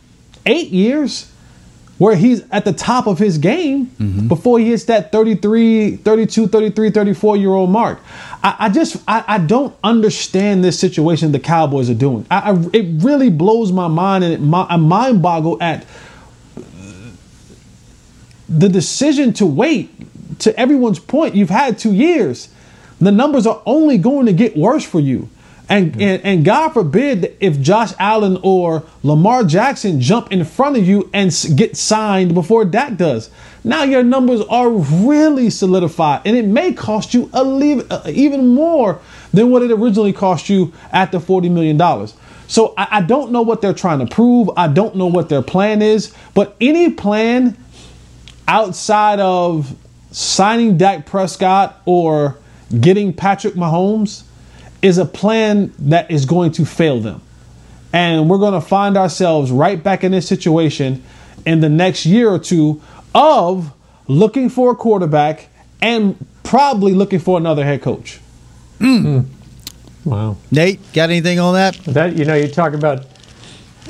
[0.46, 1.30] eight years
[1.98, 3.86] where he's at the top of his game
[4.28, 8.00] before he hits that 33 32 33 34 year old mark.
[8.44, 12.26] I, I just I, I don't understand this situation the cowboys are doing.
[12.32, 15.86] I, I- it really blows my mind and it, mi- i mind boggle at
[18.50, 19.92] the decision to wait
[20.40, 21.36] to everyone's point.
[21.36, 22.50] You've had two years
[23.00, 25.30] the numbers are only going to get worse for you.
[25.70, 30.88] And, and and god forbid if josh allen or lamar jackson jump in front of
[30.88, 33.30] you and get signed before Dak does.
[33.66, 38.48] Now your numbers are really solidified and it may cost you a leave, uh, even
[38.48, 39.02] more
[39.34, 41.78] than what it originally cost you at the $40 million
[42.48, 44.50] so I, I don't know what they're trying to prove.
[44.58, 46.14] I don't know what their plan is.
[46.34, 47.58] But any plan
[48.48, 49.76] outside of
[50.12, 52.38] signing Dak Prescott or
[52.82, 54.24] getting Patrick Mahomes
[54.82, 57.22] is a plan that is going to fail them.
[57.94, 61.04] And we're going to find ourselves right back in this situation
[61.46, 62.82] in the next year or two
[63.16, 63.74] of
[64.08, 65.50] looking for a quarterback
[65.82, 68.20] and probably looking for another head coach.
[68.80, 68.98] Hmm.
[68.98, 69.20] Hmm.
[70.10, 70.38] Wow.
[70.52, 71.76] Nate, got anything on that?
[71.86, 73.06] That you know, you talk about,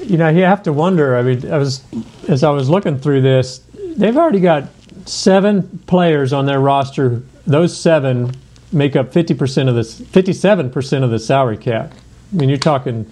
[0.01, 1.15] you know, you have to wonder.
[1.15, 1.83] I mean, I was
[2.27, 3.59] as I was looking through this,
[3.95, 4.69] they've already got
[5.05, 7.21] seven players on their roster.
[7.45, 8.31] Those seven
[8.71, 11.93] make up fifty percent of this, fifty-seven percent of the salary cap.
[12.33, 13.09] I mean, you're talking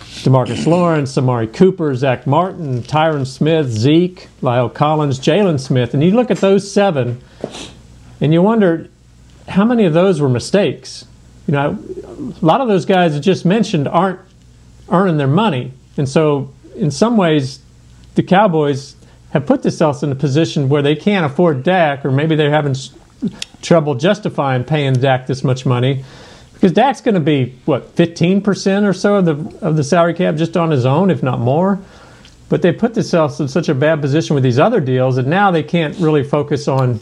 [0.00, 6.12] Demarcus Lawrence, Amari Cooper, Zach Martin, Tyron Smith, Zeke, La'el Collins, Jaylon Smith, and you
[6.12, 7.20] look at those seven,
[8.20, 8.88] and you wonder
[9.48, 11.06] how many of those were mistakes.
[11.46, 11.78] You know,
[12.40, 14.20] a lot of those guys I just mentioned aren't
[14.88, 17.60] earning their money, and so in some ways,
[18.14, 18.94] the Cowboys
[19.30, 22.74] have put themselves in a position where they can't afford Dak, or maybe they're having
[23.62, 26.04] trouble justifying paying Dak this much money.
[26.54, 30.36] Because Dak's going to be what 15% or so of the of the salary cap
[30.36, 31.80] just on his own, if not more.
[32.48, 35.50] But they put themselves in such a bad position with these other deals that now
[35.50, 37.00] they can't really focus on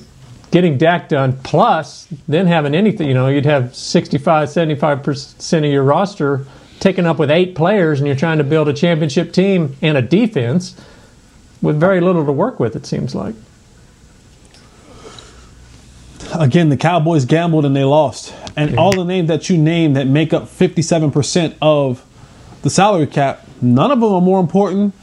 [0.51, 1.39] getting Dak done.
[1.43, 6.47] Plus, then having anything, you know, you'd have 65, 75% of your roster
[6.79, 10.03] taken up with eight players, and you're trying to build a championship team and a
[10.03, 10.75] defense.
[11.61, 12.75] with very little to work with.
[12.75, 13.35] It seems like.
[16.33, 20.07] Again, the Cowboys gambled and they lost, and all the names that you named that
[20.07, 22.05] make up fifty-seven percent of
[22.63, 24.95] the salary cap, none of them are more important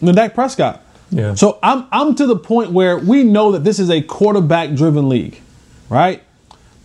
[0.00, 0.82] than Dak Prescott.
[1.10, 1.34] Yeah.
[1.34, 5.08] So I'm I'm to the point where we know that this is a quarterback driven
[5.08, 5.40] league,
[5.88, 6.22] right?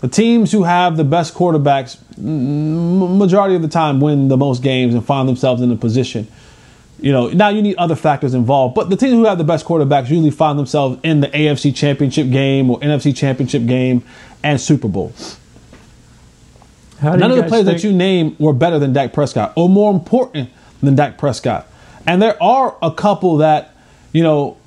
[0.02, 4.94] The teams who have the best quarterbacks majority of the time win the most games
[4.94, 6.28] and find themselves in a position.
[7.02, 9.66] You know, now you need other factors involved, but the teams who have the best
[9.66, 14.04] quarterbacks usually find themselves in the AFC Championship game or NFC Championship game
[14.44, 15.12] and Super Bowl.
[17.00, 19.54] How do None of the players think- that you name were better than Dak Prescott
[19.56, 20.50] or more important
[20.84, 21.68] than Dak Prescott.
[22.06, 23.74] And there are a couple that,
[24.12, 24.58] you know,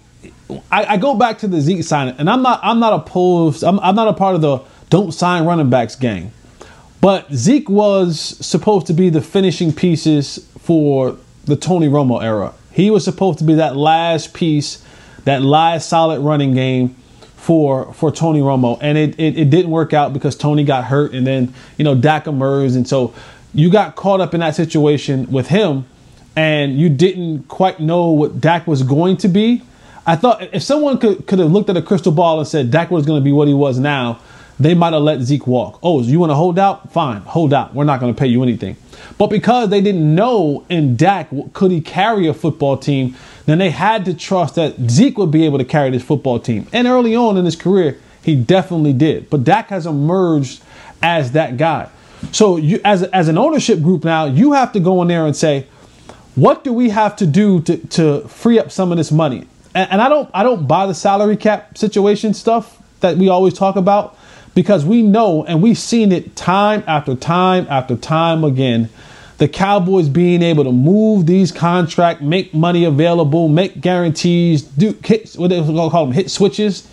[0.71, 3.65] I, I go back to the Zeke signing, and I'm not I'm not opposed.
[3.65, 4.59] I'm, I'm not a part of the
[4.91, 6.33] don't sign running backs gang.
[7.01, 11.17] But Zeke was supposed to be the finishing pieces for
[11.47, 12.55] the Tony Romo era.
[12.73, 14.85] He was supposed to be that last piece,
[15.25, 16.97] that last solid running game
[17.37, 21.13] for for Tony Romo, and it, it it didn't work out because Tony got hurt,
[21.13, 23.15] and then you know Dak emerged, and so
[23.53, 25.87] you got caught up in that situation with him,
[26.35, 29.63] and you didn't quite know what Dak was going to be.
[30.07, 32.91] I thought if someone could could have looked at a crystal ball and said Dak
[32.91, 34.21] was going to be what he was now,
[34.59, 35.79] they might have let Zeke walk.
[35.83, 36.93] Oh, you want to hold out?
[36.93, 37.75] Fine, hold out.
[37.75, 38.77] We're not going to pay you anything.
[39.19, 43.71] But because they didn't know in Dak could he carry a football team, then they
[43.71, 46.67] had to trust that Zeke would be able to carry this football team.
[46.73, 49.29] And early on in his career, he definitely did.
[49.29, 50.63] But Dak has emerged
[51.03, 51.91] as that guy.
[52.33, 55.37] So you as as an ownership group now, you have to go in there and
[55.37, 55.67] say,
[56.35, 59.47] what do we have to do to, to free up some of this money?
[59.75, 63.53] And, and I don't I don't buy the salary cap situation stuff that we always
[63.53, 64.17] talk about
[64.55, 68.89] because we know and we've seen it time after time after time again.
[69.39, 75.35] The Cowboys being able to move these contracts, make money available, make guarantees, do hit
[75.35, 76.89] what they call them hit switches.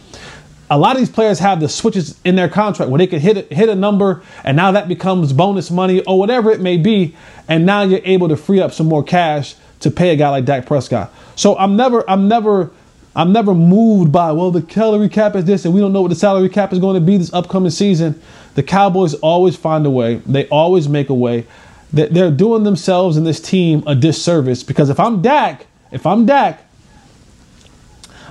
[0.69, 3.51] A lot of these players have the switches in their contract where they could hit
[3.51, 7.15] a, hit a number and now that becomes bonus money or whatever it may be,
[7.47, 10.45] and now you're able to free up some more cash to pay a guy like
[10.45, 11.13] Dak Prescott.
[11.35, 12.71] So I'm never I'm never
[13.15, 16.09] I'm never moved by well the salary cap is this and we don't know what
[16.09, 18.21] the salary cap is going to be this upcoming season.
[18.55, 20.15] The Cowboys always find a way.
[20.25, 21.45] They always make a way.
[21.93, 26.63] They're doing themselves and this team a disservice because if I'm Dak, if I'm Dak,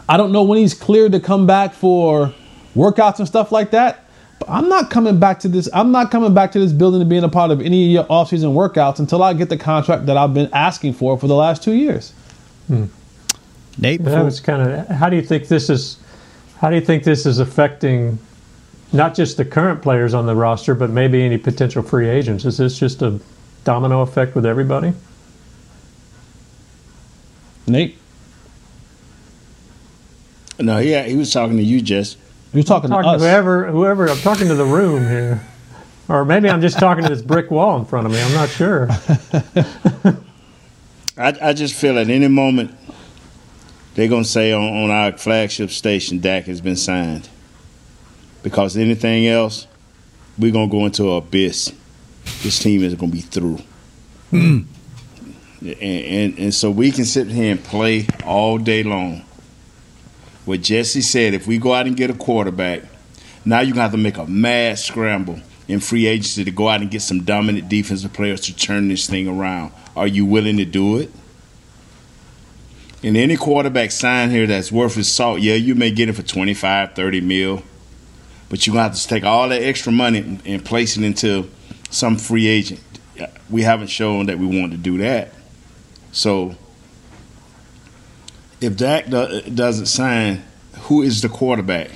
[0.08, 2.34] I don't know when he's cleared to come back for
[2.74, 4.06] workouts and stuff like that.
[4.38, 5.68] But I'm not coming back to this.
[5.74, 8.04] I'm not coming back to this building and being a part of any of your
[8.04, 11.62] offseason workouts until I get the contract that I've been asking for for the last
[11.62, 12.12] two years.
[12.66, 12.86] Hmm.
[13.80, 14.86] Nate, That was kind of.
[14.88, 15.98] How do you think this is?
[16.58, 18.18] How do you think this is affecting
[18.92, 22.44] not just the current players on the roster, but maybe any potential free agents?
[22.44, 23.18] Is this just a
[23.64, 24.92] domino effect with everybody?
[27.66, 27.96] Nate,
[30.58, 32.16] No, yeah, he was talking to you, Jess.
[32.52, 34.08] He was talking, talking to whoever, whoever.
[34.08, 35.46] I'm talking to the room here,
[36.08, 38.20] or maybe I'm just talking to this brick wall in front of me.
[38.20, 38.88] I'm not sure.
[41.16, 42.76] I, I just feel at any moment
[43.94, 47.28] they're going to say on, on our flagship station, Dak has been signed.
[48.42, 49.66] Because anything else,
[50.38, 51.72] we're going to go into an abyss.
[52.42, 53.58] This team is going to be through.
[54.30, 54.60] Hmm.
[55.60, 59.24] And, and, and so we can sit here and play all day long.
[60.46, 62.82] What Jesse said, if we go out and get a quarterback,
[63.44, 66.68] now you're going to have to make a mad scramble in free agency to go
[66.68, 69.72] out and get some dominant defensive players to turn this thing around.
[69.96, 71.10] Are you willing to do it?
[73.02, 76.22] And any quarterback signed here that's worth his salt, yeah, you may get it for
[76.22, 77.62] 25, 30 mil.
[78.50, 81.48] But you're going to have to take all that extra money and, place it into
[81.88, 82.80] some free agent.
[83.48, 85.32] We haven't shown that we want to do that.
[86.12, 86.56] So
[88.60, 90.42] if Dak doesn't sign,
[90.80, 91.90] who is the quarterback?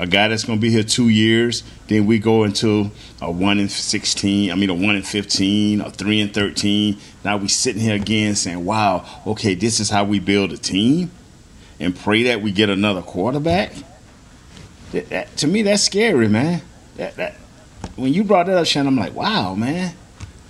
[0.00, 1.64] A guy that's going to be here two years.
[1.88, 4.52] Then we go into a one and sixteen.
[4.52, 6.98] I mean, a one and fifteen, a three and thirteen.
[7.24, 11.10] Now we sitting here again saying, "Wow, okay, this is how we build a team,"
[11.80, 13.72] and pray that we get another quarterback.
[14.92, 16.62] That, that, to me, that's scary, man.
[16.96, 17.34] That, that
[17.96, 19.94] when you brought that up, Shannon, I'm like, "Wow, man,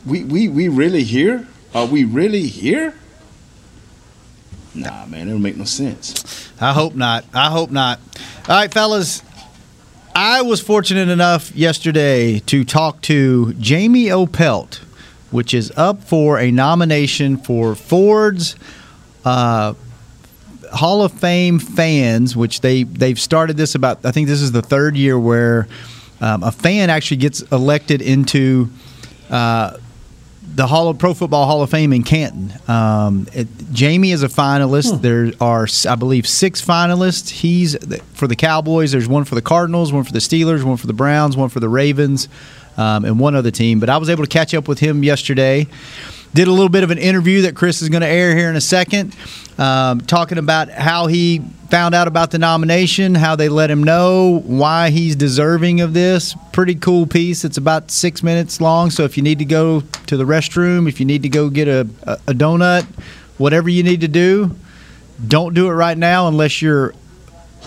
[0.05, 1.49] we we we really here?
[1.75, 2.95] Are we really here?"
[4.75, 6.51] Nah, man, it don't make no sense.
[6.61, 7.25] I hope not.
[7.33, 7.99] I hope not.
[8.49, 9.23] All right, fellas.
[10.21, 14.79] I was fortunate enough yesterday to talk to Jamie Opelt,
[15.31, 18.57] which is up for a nomination for Ford's
[19.25, 19.75] uh,
[20.73, 24.05] Hall of Fame fans, which they they've started this about.
[24.05, 25.69] I think this is the third year where
[26.21, 28.71] um, a fan actually gets elected into.
[29.31, 29.77] Uh,
[30.55, 32.53] the Hall of Pro Football Hall of Fame in Canton.
[32.69, 34.97] Um, it, Jamie is a finalist.
[34.97, 35.03] Hmm.
[35.03, 37.29] There are, I believe, six finalists.
[37.29, 37.77] He's
[38.15, 38.93] for the Cowboys.
[38.93, 41.61] There's one for the Cardinals, one for the Steelers, one for the Browns, one for
[41.61, 42.29] the Ravens,
[42.77, 43.81] um, and one other team.
[43.81, 45.67] But I was able to catch up with him yesterday.
[46.35, 48.57] Did a little bit of an interview that Chris is going to air here in
[48.57, 49.17] a second,
[49.57, 54.43] um, talking about how he found out about the nomination, how they let him know,
[54.45, 56.35] why he's deserving of this.
[56.53, 57.45] Pretty cool piece.
[57.45, 58.91] It's about six minutes long.
[58.91, 61.69] So if you need to go to the restroom, if you need to go get
[61.69, 62.85] a, a, a donut,
[63.39, 64.55] whatever you need to do,
[65.27, 66.95] don't do it right now unless you're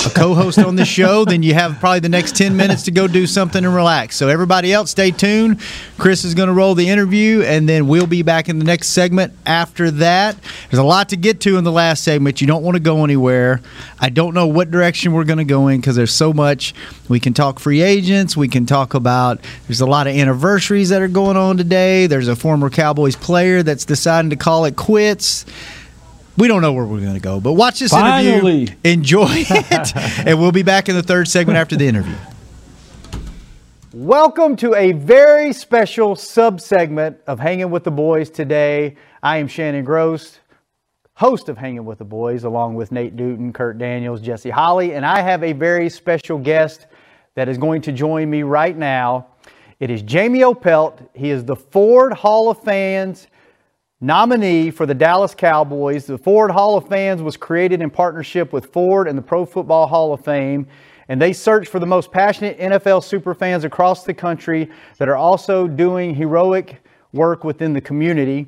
[0.05, 3.07] a co-host on this show, then you have probably the next 10 minutes to go
[3.07, 4.15] do something and relax.
[4.15, 5.61] So everybody else, stay tuned.
[5.97, 8.89] Chris is going to roll the interview, and then we'll be back in the next
[8.89, 10.35] segment after that.
[10.69, 12.41] There's a lot to get to in the last segment.
[12.41, 13.61] You don't want to go anywhere.
[13.99, 16.73] I don't know what direction we're going to go in because there's so much.
[17.07, 18.35] We can talk free agents.
[18.35, 22.07] We can talk about there's a lot of anniversaries that are going on today.
[22.07, 25.45] There's a former Cowboys player that's deciding to call it quits
[26.37, 28.63] we don't know where we're going to go, but watch this Finally.
[28.63, 32.15] interview, enjoy it, and we'll be back in the third segment after the interview.
[33.93, 38.95] Welcome to a very special sub segment of Hanging with the Boys today.
[39.21, 40.39] I am Shannon Gross,
[41.15, 45.05] host of Hanging with the Boys, along with Nate Newton, Kurt Daniels, Jesse Holley, and
[45.05, 46.87] I have a very special guest
[47.35, 49.27] that is going to join me right now.
[49.81, 51.09] It is Jamie Opelt.
[51.13, 53.27] He is the Ford Hall of Fans
[54.01, 56.07] nominee for the Dallas Cowboys.
[56.07, 59.87] The Ford Hall of Fans was created in partnership with Ford and the Pro Football
[59.87, 60.67] Hall of Fame.
[61.07, 65.67] And they search for the most passionate NFL superfans across the country that are also
[65.67, 66.81] doing heroic
[67.13, 68.47] work within the community.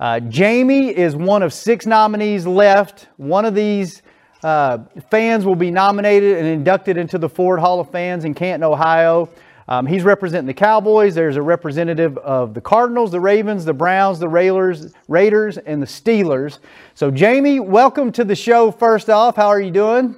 [0.00, 3.08] Uh, Jamie is one of six nominees left.
[3.16, 4.02] One of these
[4.42, 4.78] uh,
[5.10, 9.28] fans will be nominated and inducted into the Ford Hall of Fans in Canton, Ohio.
[9.68, 11.14] Um, he's representing the Cowboys.
[11.14, 15.86] There's a representative of the Cardinals, the Ravens, the Browns, the Railers, Raiders, and the
[15.86, 16.58] Steelers.
[16.94, 18.70] So, Jamie, welcome to the show.
[18.70, 20.16] First off, how are you doing?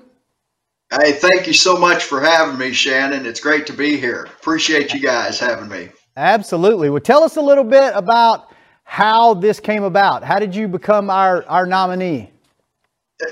[0.91, 3.27] Hey, thank you so much for having me, Shannon.
[3.27, 4.29] It's great to be here.
[4.39, 5.89] Appreciate you guys having me.
[6.17, 6.91] Absolutely.
[6.91, 8.53] Well, tell us a little bit about
[8.85, 10.23] how this came about.
[10.23, 12.31] How did you become our, our nominee?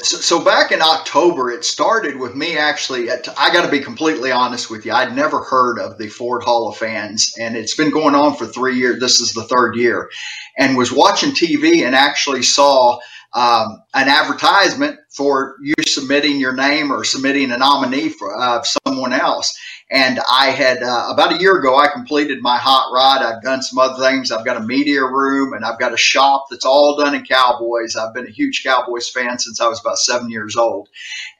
[0.01, 3.11] So, back in October, it started with me actually.
[3.11, 4.93] At, I got to be completely honest with you.
[4.93, 8.47] I'd never heard of the Ford Hall of Fans, and it's been going on for
[8.47, 8.99] three years.
[8.99, 10.11] This is the third year,
[10.57, 12.99] and was watching TV and actually saw
[13.35, 18.63] um, an advertisement for you submitting your name or submitting a nominee for uh,
[18.95, 19.59] someone else.
[19.91, 23.23] And I had uh, about a year ago, I completed my hot rod.
[23.23, 24.33] I've done some other things.
[24.33, 27.95] I've got a media room and I've got a shop that's all done in Cowboys.
[27.95, 30.89] I've been a huge Cowboys fan since I was about seven years old.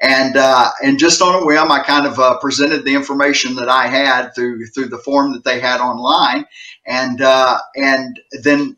[0.01, 3.69] And uh, and just on a whim, I kind of uh, presented the information that
[3.69, 6.45] I had through through the form that they had online,
[6.87, 8.77] and uh, and then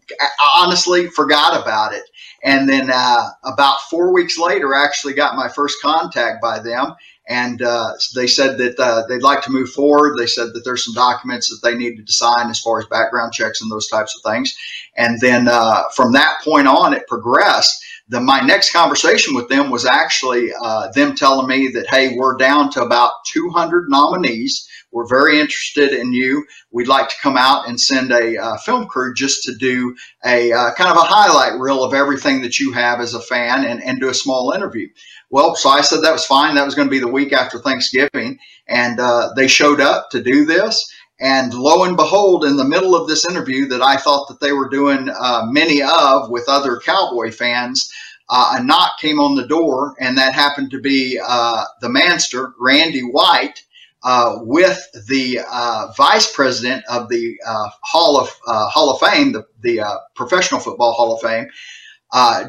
[0.56, 2.04] honestly forgot about it.
[2.44, 6.94] And then uh, about four weeks later, I actually got my first contact by them
[7.28, 10.16] and uh, they said that uh, they'd like to move forward.
[10.16, 13.32] They said that there's some documents that they needed to sign as far as background
[13.32, 14.56] checks and those types of things.
[14.96, 17.82] And then uh, from that point on, it progressed.
[18.08, 22.36] The, my next conversation with them was actually uh, them telling me that, hey, we're
[22.36, 24.68] down to about 200 nominees.
[24.92, 26.46] We're very interested in you.
[26.70, 30.52] We'd like to come out and send a uh, film crew just to do a
[30.52, 33.82] uh, kind of a highlight reel of everything that you have as a fan and,
[33.82, 34.88] and do a small interview.
[35.30, 36.54] Well, so I said that was fine.
[36.54, 38.38] That was going to be the week after Thanksgiving.
[38.68, 40.88] And uh, they showed up to do this.
[41.18, 44.52] And lo and behold, in the middle of this interview that I thought that they
[44.52, 47.90] were doing uh, many of with other Cowboy fans,
[48.28, 52.52] uh, a knock came on the door, and that happened to be uh, the Manster,
[52.60, 53.62] Randy White,
[54.02, 59.32] uh, with the uh, vice president of the uh, Hall of uh, Hall of Fame,
[59.32, 61.48] the, the Professional Football Hall of Fame,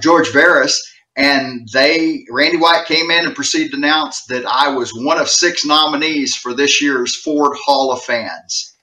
[0.01, 0.78] George Veras
[1.18, 5.28] and they Randy White came in and proceeded to announce that I was one of
[5.28, 8.76] six nominees for this year's Ford Hall of Fans.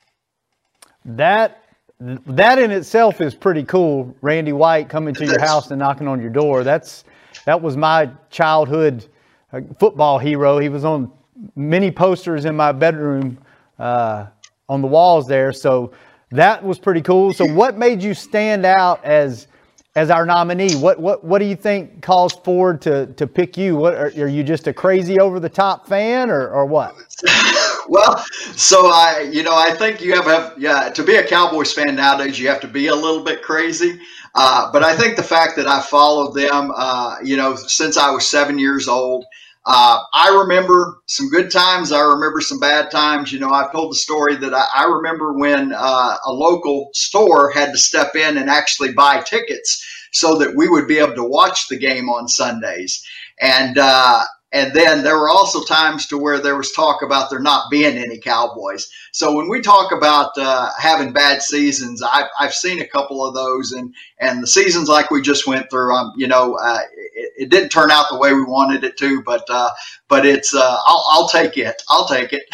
[1.05, 1.63] That
[2.01, 4.15] that in itself is pretty cool.
[4.21, 6.65] Randy White coming to your house and knocking on your door.
[6.65, 7.05] That's
[7.47, 9.07] that was my childhood
[9.53, 10.59] uh, football hero.
[10.59, 11.13] He was on
[11.55, 13.39] many posters in my bedroom
[13.79, 14.27] uh,
[14.69, 15.53] on the walls there.
[15.53, 15.93] So
[16.31, 17.33] that was pretty cool.
[17.33, 19.47] So what made you stand out as
[19.97, 20.75] as our nominee.
[20.75, 23.77] What what what do you think calls Ford to to pick you?
[23.77, 26.95] What are, are you just a crazy over the top fan or or what?
[27.89, 28.19] well,
[28.57, 31.95] so I you know I think you have have yeah to be a Cowboys fan
[31.95, 33.99] nowadays you have to be a little bit crazy.
[34.37, 38.11] Uh, but I think the fact that I followed them, uh, you know, since I
[38.11, 39.27] was seven years old.
[39.67, 41.91] Uh, I remember some good times.
[41.91, 43.33] I remember some bad times.
[43.33, 47.51] You know, I've told the story that I, I remember when uh, a local store
[47.51, 51.25] had to step in and actually buy tickets so that we would be able to
[51.25, 53.05] watch the game on Sundays.
[53.41, 57.41] And uh, and then there were also times to where there was talk about there
[57.41, 58.89] not being any Cowboys.
[59.11, 63.35] So when we talk about uh, having bad seasons, I've, I've seen a couple of
[63.35, 66.83] those, and and the seasons like we just went through, um, you know, uh,
[67.37, 69.71] it, didn't turn out the way we wanted it to, but uh,
[70.09, 71.83] but it's uh, I'll, I'll take it.
[71.89, 72.45] I'll take it.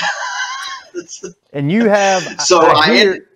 [1.53, 3.29] and you have so I, I hear,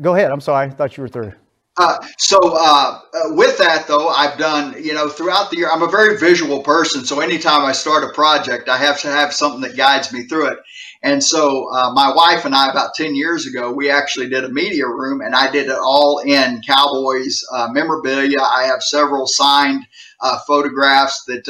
[0.00, 0.30] go ahead.
[0.30, 1.32] I'm sorry, I thought you were through.
[1.78, 5.70] Uh, so uh, uh, with that though, I've done you know throughout the year.
[5.70, 9.32] I'm a very visual person, so anytime I start a project, I have to have
[9.32, 10.58] something that guides me through it.
[11.02, 14.50] And so uh, my wife and I, about ten years ago, we actually did a
[14.50, 18.40] media room, and I did it all in Cowboys uh, memorabilia.
[18.40, 19.86] I have several signed
[20.22, 21.44] uh, photographs that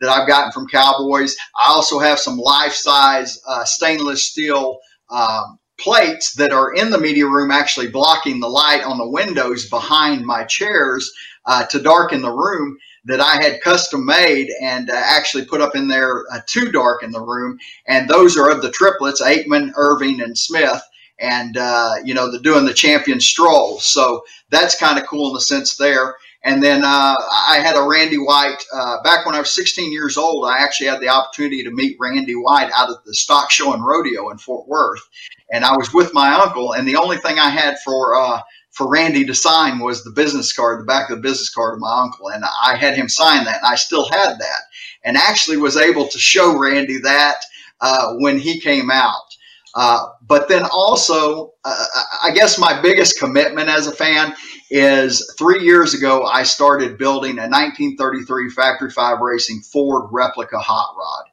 [0.00, 1.36] that I've gotten from Cowboys.
[1.56, 4.78] I also have some life size stainless steel.
[5.10, 9.68] Um, plates that are in the media room actually blocking the light on the windows
[9.68, 11.12] behind my chairs
[11.46, 15.74] uh, to darken the room that I had custom made and uh, actually put up
[15.74, 17.58] in there uh, to darken the room.
[17.86, 20.80] And those are of the triplets, Aikman, Irvin, and Smith.
[21.18, 23.80] And, uh, you know, they're doing the champion stroll.
[23.80, 26.14] So that's kind of cool in the sense there.
[26.44, 27.16] And then uh,
[27.48, 30.44] I had a Randy White uh, back when I was 16 years old.
[30.48, 33.84] I actually had the opportunity to meet Randy White out at the stock show and
[33.84, 35.08] rodeo in Fort Worth,
[35.52, 36.72] and I was with my uncle.
[36.72, 38.40] And the only thing I had for uh,
[38.72, 41.80] for Randy to sign was the business card, the back of the business card of
[41.80, 44.62] my uncle, and I had him sign that, and I still had that,
[45.04, 47.44] and actually was able to show Randy that
[47.80, 49.31] uh, when he came out.
[49.74, 51.84] Uh, but then also, uh,
[52.22, 54.34] I guess my biggest commitment as a fan
[54.70, 60.94] is three years ago, I started building a 1933 Factory 5 Racing Ford replica hot
[60.96, 61.24] rod.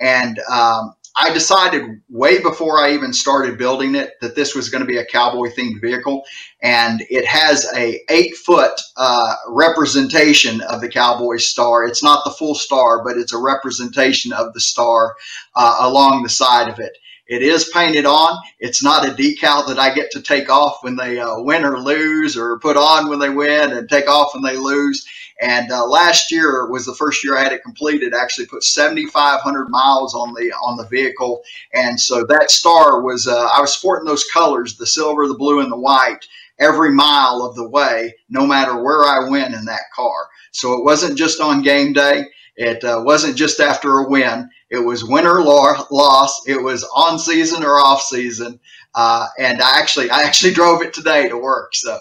[0.00, 4.82] And um, I decided way before I even started building it that this was going
[4.82, 6.22] to be a cowboy themed vehicle,
[6.62, 11.84] and it has a eight foot uh, representation of the cowboy star.
[11.84, 15.16] It's not the full star, but it's a representation of the star
[15.56, 16.96] uh, along the side of it.
[17.28, 18.38] It is painted on.
[18.58, 21.78] It's not a decal that I get to take off when they uh, win or
[21.78, 25.06] lose, or put on when they win and take off when they lose.
[25.40, 28.12] And uh, last year was the first year I had it completed.
[28.14, 33.28] I actually put 7,500 miles on the on the vehicle, and so that star was
[33.28, 36.26] uh, I was sporting those colors: the silver, the blue, and the white
[36.58, 40.28] every mile of the way, no matter where I went in that car.
[40.50, 42.24] So it wasn't just on game day.
[42.56, 44.50] It uh, wasn't just after a win.
[44.70, 46.46] It was win or loss.
[46.46, 48.60] It was on season or off season.
[48.94, 51.74] Uh, and I actually, I actually drove it today to work.
[51.74, 51.98] So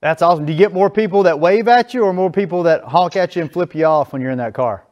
[0.00, 0.46] that's awesome.
[0.46, 3.34] Do you get more people that wave at you, or more people that honk at
[3.34, 4.85] you and flip you off when you're in that car?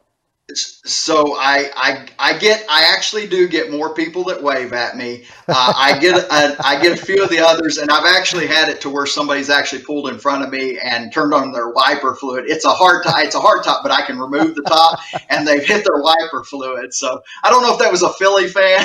[0.52, 5.24] So I, I I get I actually do get more people that wave at me.
[5.48, 8.68] Uh, I get a, I get a few of the others, and I've actually had
[8.68, 12.14] it to where somebody's actually pulled in front of me and turned on their wiper
[12.14, 12.44] fluid.
[12.46, 13.16] It's a hard top.
[13.20, 16.44] It's a hard top, but I can remove the top, and they've hit their wiper
[16.44, 16.92] fluid.
[16.94, 18.84] So I don't know if that was a Philly fan.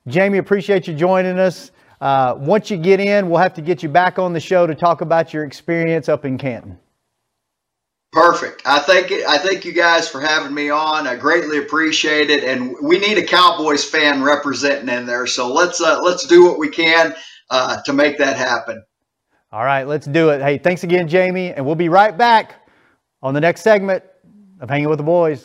[0.09, 1.71] Jamie, appreciate you joining us.
[2.01, 4.75] Uh, once you get in, we'll have to get you back on the show to
[4.75, 6.79] talk about your experience up in Canton.
[8.15, 8.63] Perfect.
[8.65, 11.09] I thank I thank you guys for having me on.
[11.09, 15.27] I greatly appreciate it, and we need a Cowboys fan representing in there.
[15.27, 17.13] So let's uh, let's do what we can
[17.51, 18.85] uh, to make that happen.
[19.51, 20.41] All right, let's do it.
[20.41, 22.69] Hey, thanks again, Jamie, and we'll be right back
[23.21, 24.05] on the next segment
[24.61, 25.45] of Hanging with the Boys.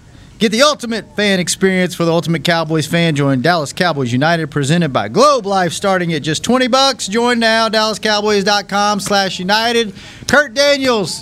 [0.41, 3.15] Get the ultimate fan experience for the ultimate Cowboys fan.
[3.15, 7.07] Join Dallas Cowboys United, presented by Globe Life, starting at just 20 bucks.
[7.07, 9.93] Join now, DallasCowboys.com slash United.
[10.27, 11.19] Kurt Daniels,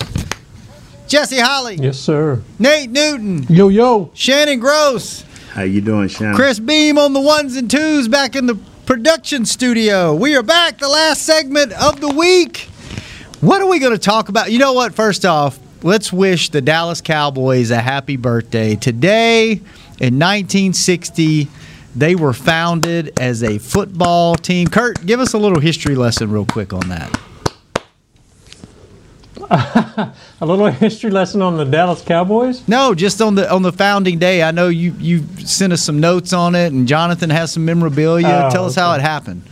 [1.06, 2.40] Jesse Holley, Yes, sir.
[2.58, 4.10] Nate Newton, Yo, yo.
[4.14, 6.34] Shannon Gross, How you doing, Shannon?
[6.34, 8.54] Chris Beam on the ones and twos back in the
[8.86, 10.14] production studio.
[10.14, 12.70] We are back, the last segment of the week.
[13.42, 14.50] What are we going to talk about?
[14.50, 14.94] You know what?
[14.94, 18.76] First off, let's wish the Dallas Cowboys a happy birthday.
[18.76, 19.52] Today,
[19.98, 21.48] in 1960,
[21.96, 24.68] they were founded as a football team.
[24.68, 27.20] Kurt, give us a little history lesson, real quick, on that.
[29.50, 32.66] A little history lesson on the Dallas Cowboys.
[32.68, 34.44] No, just on the on the founding day.
[34.44, 38.44] I know you you sent us some notes on it, and Jonathan has some memorabilia.
[38.46, 39.42] Oh, Tell us how it happened,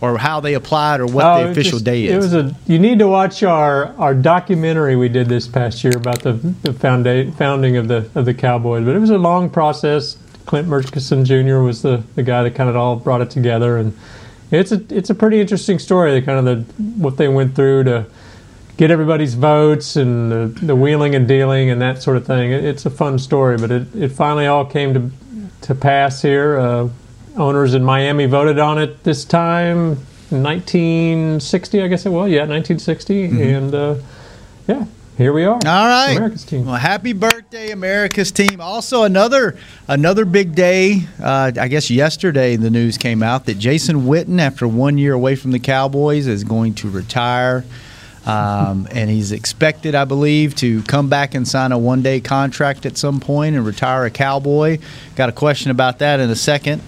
[0.00, 2.24] or how they applied, or what Oh, the official just- day It is.
[2.24, 2.54] was a.
[2.66, 6.32] You need to watch our our documentary we did this past year about the
[6.62, 8.84] the founda- founding of the of the Cowboys.
[8.84, 10.16] But it was a long process.
[10.46, 11.58] Clint Murchison Jr.
[11.60, 13.96] was the the guy that kind of all brought it together, and
[14.50, 16.12] it's a it's a pretty interesting story.
[16.20, 18.04] The kind of the what they went through to
[18.76, 22.50] get everybody's votes and the, the wheeling and dealing and that sort of thing.
[22.50, 25.10] It, it's a fun story, but it, it finally all came to
[25.62, 26.58] to pass here.
[26.58, 26.88] Uh,
[27.36, 29.96] owners in Miami voted on it this time
[30.30, 32.30] 1960, I guess it was.
[32.30, 33.96] Yeah, 1960, and uh,
[34.66, 35.54] yeah, here we are.
[35.54, 36.16] All right.
[36.16, 36.66] America's team.
[36.66, 38.60] Well, happy birthday, America's team.
[38.60, 39.56] Also, another
[39.86, 41.02] another big day.
[41.22, 45.36] Uh, I guess yesterday the news came out that Jason Witten, after one year away
[45.36, 47.64] from the Cowboys, is going to retire.
[48.26, 52.84] Um, and he's expected, I believe, to come back and sign a one day contract
[52.86, 54.78] at some point and retire a Cowboy.
[55.14, 56.82] Got a question about that in a second.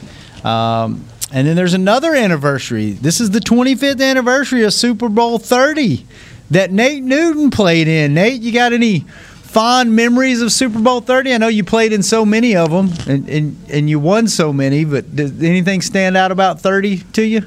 [0.46, 2.92] Um, and then there's another anniversary.
[2.92, 6.06] This is the 25th anniversary of Super Bowl 30
[6.52, 8.14] that Nate Newton played in.
[8.14, 11.34] Nate, you got any fond memories of Super Bowl 30?
[11.34, 14.52] I know you played in so many of them and, and, and you won so
[14.52, 17.42] many, but does anything stand out about 30 to you?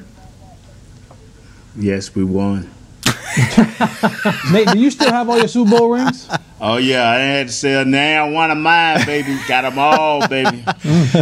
[1.78, 2.70] Yes, we won.
[4.52, 6.28] Nate, do you still have all your Super Bowl rings?
[6.62, 9.38] Oh yeah, I had to sell now one of mine, baby.
[9.48, 10.64] Got them all, baby.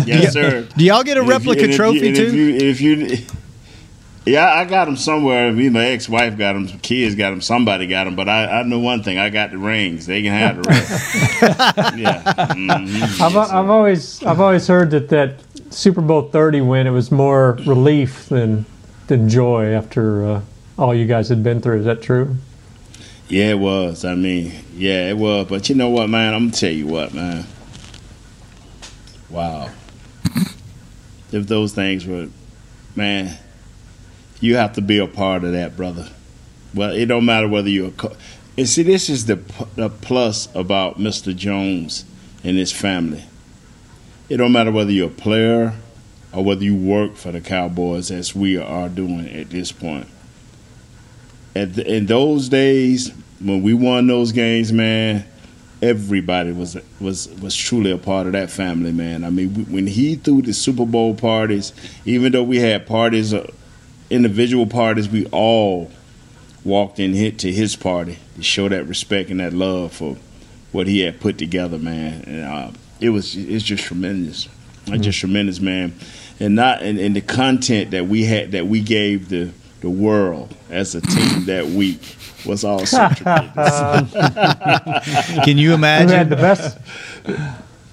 [0.06, 0.68] yes, sir.
[0.76, 2.24] Do y'all get a And if you- replica if you- trophy too?
[2.24, 3.26] If you, if you,
[4.26, 5.52] yeah, I got them somewhere.
[5.52, 6.68] Me, and my ex-wife got them.
[6.80, 7.40] Kids got them.
[7.42, 8.16] Somebody got them.
[8.16, 9.18] But I, I know one thing.
[9.18, 10.06] I got the rings.
[10.06, 10.90] They can have the rings.
[12.02, 12.24] yeah.
[12.54, 13.22] Mhm.
[13.22, 15.36] I've, I've always I've always heard that that
[15.74, 18.66] Super Bowl 30 win it was more relief than
[19.08, 20.42] than joy after uh,
[20.78, 21.80] all you guys had been through.
[21.80, 22.36] Is that true?
[23.28, 24.06] Yeah, it was.
[24.06, 25.48] I mean, yeah, it was.
[25.48, 26.34] But you know what, man?
[26.34, 27.46] I'm gonna tell you what, man.
[29.30, 29.70] Wow.
[31.32, 32.30] if those things were,
[32.96, 33.38] man,
[34.40, 36.10] you have to be a part of that, brother.
[36.74, 37.92] Well, it don't matter whether you're a.
[37.92, 38.16] Co-
[38.58, 39.36] and see, this is the,
[39.76, 41.36] the plus about Mr.
[41.36, 42.06] Jones
[42.44, 43.26] and his family.
[44.30, 45.74] It don't matter whether you're a player
[46.34, 50.08] or whether you work for the Cowboys, as we are doing at this point
[51.58, 55.26] at the, in those days when we won those games, man,
[55.82, 59.24] everybody was was was truly a part of that family, man.
[59.24, 61.74] I mean, we, when he threw the Super Bowl parties,
[62.06, 63.50] even though we had parties, uh,
[64.10, 65.92] individual parties, we all
[66.64, 70.18] walked in hit to his party to show that respect and that love for
[70.72, 72.24] what he had put together, man.
[72.28, 74.48] And uh, it was it's just tremendous.
[74.86, 75.02] mm-hmm.
[75.02, 75.94] just tremendous, man.
[76.40, 79.52] And not and, and the content that we had that we gave the
[79.88, 84.12] the world as a team that week was also tremendous.
[85.46, 86.10] Can you imagine?
[86.10, 86.78] We had the best.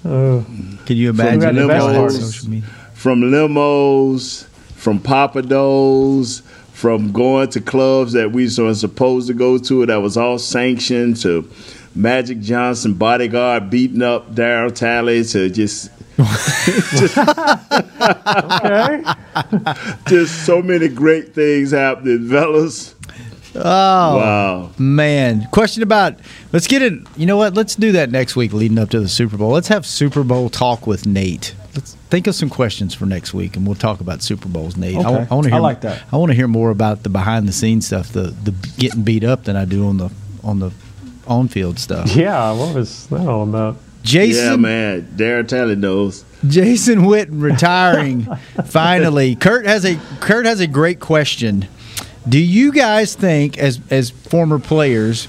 [0.03, 0.43] Uh,
[0.85, 6.41] Can you imagine from limos, from limos, from Pappadeaux,
[6.73, 11.15] from going to clubs that we were supposed to go to that was all sanctioned
[11.21, 11.49] to
[11.95, 17.15] Magic Johnson bodyguard beating up Daryl Talley to just just,
[18.05, 19.03] okay.
[20.07, 22.95] just so many great things happening, fellas.
[23.57, 23.61] Oh
[24.17, 25.47] wow, man!
[25.51, 26.19] Question about
[26.51, 26.93] let's get it.
[27.15, 27.53] You know what?
[27.53, 29.51] Let's do that next week, leading up to the Super Bowl.
[29.51, 31.55] Let's have Super Bowl talk with Nate.
[31.73, 34.97] Let's think of some questions for next week, and we'll talk about Super Bowls, Nate.
[34.97, 35.07] Okay.
[35.07, 35.55] I, I want to hear.
[35.55, 36.03] I like that.
[36.11, 39.23] I want to hear more about the behind the scenes stuff, the the getting beat
[39.23, 40.09] up than I do on the
[40.43, 40.71] on the
[41.25, 42.13] on field stuff.
[42.13, 43.77] Yeah, what was that all about?
[44.05, 46.23] Jason, yeah, man, Darren Talley knows.
[46.47, 48.21] Jason Witten retiring
[48.65, 49.35] finally.
[49.35, 51.67] Kurt has a Kurt has a great question.
[52.29, 55.27] Do you guys think, as as former players,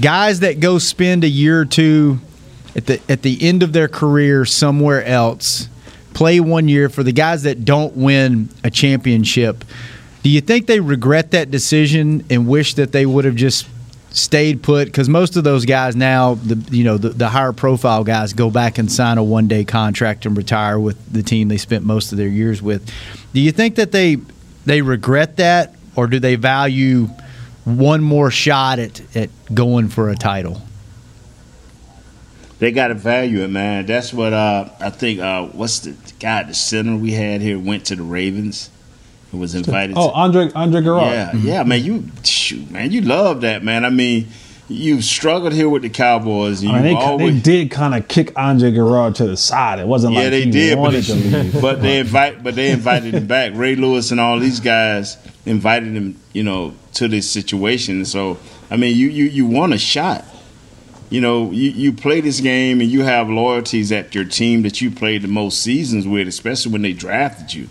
[0.00, 2.18] guys that go spend a year or two
[2.76, 5.68] at the at the end of their career somewhere else,
[6.12, 9.64] play one year for the guys that don't win a championship?
[10.22, 13.66] Do you think they regret that decision and wish that they would have just
[14.12, 18.04] stayed put because most of those guys now the you know the, the, higher profile
[18.04, 21.56] guys go back and sign a one day contract and retire with the team they
[21.56, 22.90] spent most of their years with.
[23.32, 24.18] Do you think that they
[24.66, 27.08] they regret that or do they value
[27.64, 30.60] one more shot at, at going for a title?
[32.58, 33.86] They got to value it man.
[33.86, 37.86] That's what uh, i think uh, what's the guy the center we had here went
[37.86, 38.70] to the ravens
[39.32, 39.96] who was invited.
[39.96, 41.10] Oh, to, Andre Andre Gurode.
[41.10, 41.48] Yeah, mm-hmm.
[41.48, 41.82] yeah, man.
[41.82, 42.92] You shoot, man.
[42.92, 43.84] You love that, man.
[43.84, 44.28] I mean,
[44.68, 46.62] you've struggled here with the Cowboys.
[46.62, 49.78] I mean, they, always, they, did kind of kick Andre Gurode to the side.
[49.78, 51.60] It wasn't yeah, like they he did, wanted but, to leave.
[51.62, 53.52] But they invite, but they invited him back.
[53.54, 55.16] Ray Lewis and all these guys
[55.46, 58.04] invited him, you know, to this situation.
[58.04, 58.38] So,
[58.70, 60.26] I mean, you you you want a shot.
[61.08, 64.80] You know, you, you play this game and you have loyalties at your team that
[64.80, 67.68] you played the most seasons with, especially when they drafted you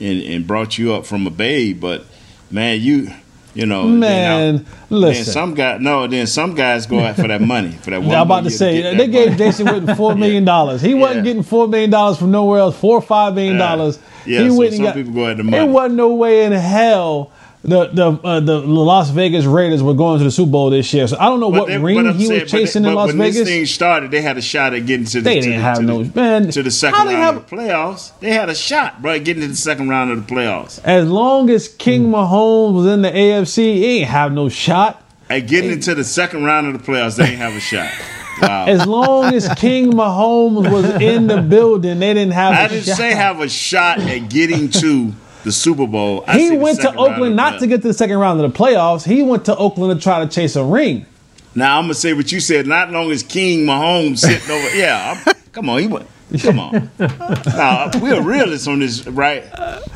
[0.00, 1.80] and, and brought you up from a babe.
[1.80, 2.04] But
[2.50, 3.10] man, you
[3.54, 5.24] you know, man, listen.
[5.24, 8.02] Then some guy, no, then some guys go out for that money for that.
[8.02, 10.80] One I'm about to say to they gave Jason Witten four million dollars.
[10.80, 12.78] He wasn't getting four million dollars from nowhere else.
[12.78, 13.98] Four or five million dollars.
[14.26, 15.64] Yeah, he so went some got, people go at the money.
[15.64, 17.32] It wasn't no way in hell
[17.62, 21.06] the the uh, the Las Vegas Raiders were going to the Super Bowl this year.
[21.08, 22.82] So I don't know But what they- ring but I'm he saying- was but- chasing
[22.84, 23.34] but in Las when Vegas.
[23.36, 25.56] When this thing started, they had a shot at getting to the, They to didn't
[25.56, 28.10] the- have to no- the, man, to the second round have- of the playoffs.
[28.20, 30.80] They had a shot, bro, getting to the second round of the playoffs.
[30.84, 35.02] as long as King Mahomes was in the AFC, he ain't have no shot.
[35.28, 37.90] At getting into the second round of the playoffs, they ain't have a shot.
[38.40, 38.66] Wow.
[38.66, 42.52] As long as King Mahomes was in the building, they didn't have.
[42.54, 42.96] I a didn't shot.
[42.96, 45.12] say have a shot at getting to
[45.44, 46.24] the Super Bowl.
[46.26, 49.04] I he went to Oakland not to get to the second round of the playoffs.
[49.04, 51.06] He went to Oakland to try to chase a ring.
[51.54, 52.66] Now I'm gonna say what you said.
[52.66, 54.68] Not long as King Mahomes sitting over.
[54.76, 56.06] Yeah, I'm, come on, he went.
[56.40, 56.90] Come on.
[56.98, 59.44] now we're realists on this, right?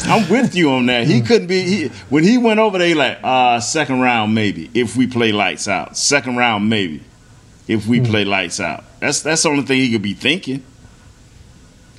[0.04, 1.06] I'm with you on that.
[1.06, 1.62] He couldn't be.
[1.62, 5.30] He, when he went over there, he like uh, second round maybe if we play
[5.30, 5.96] lights out.
[5.96, 7.02] Second round maybe
[7.68, 8.84] if we play lights out.
[9.00, 10.64] That's that's the only thing he could be thinking.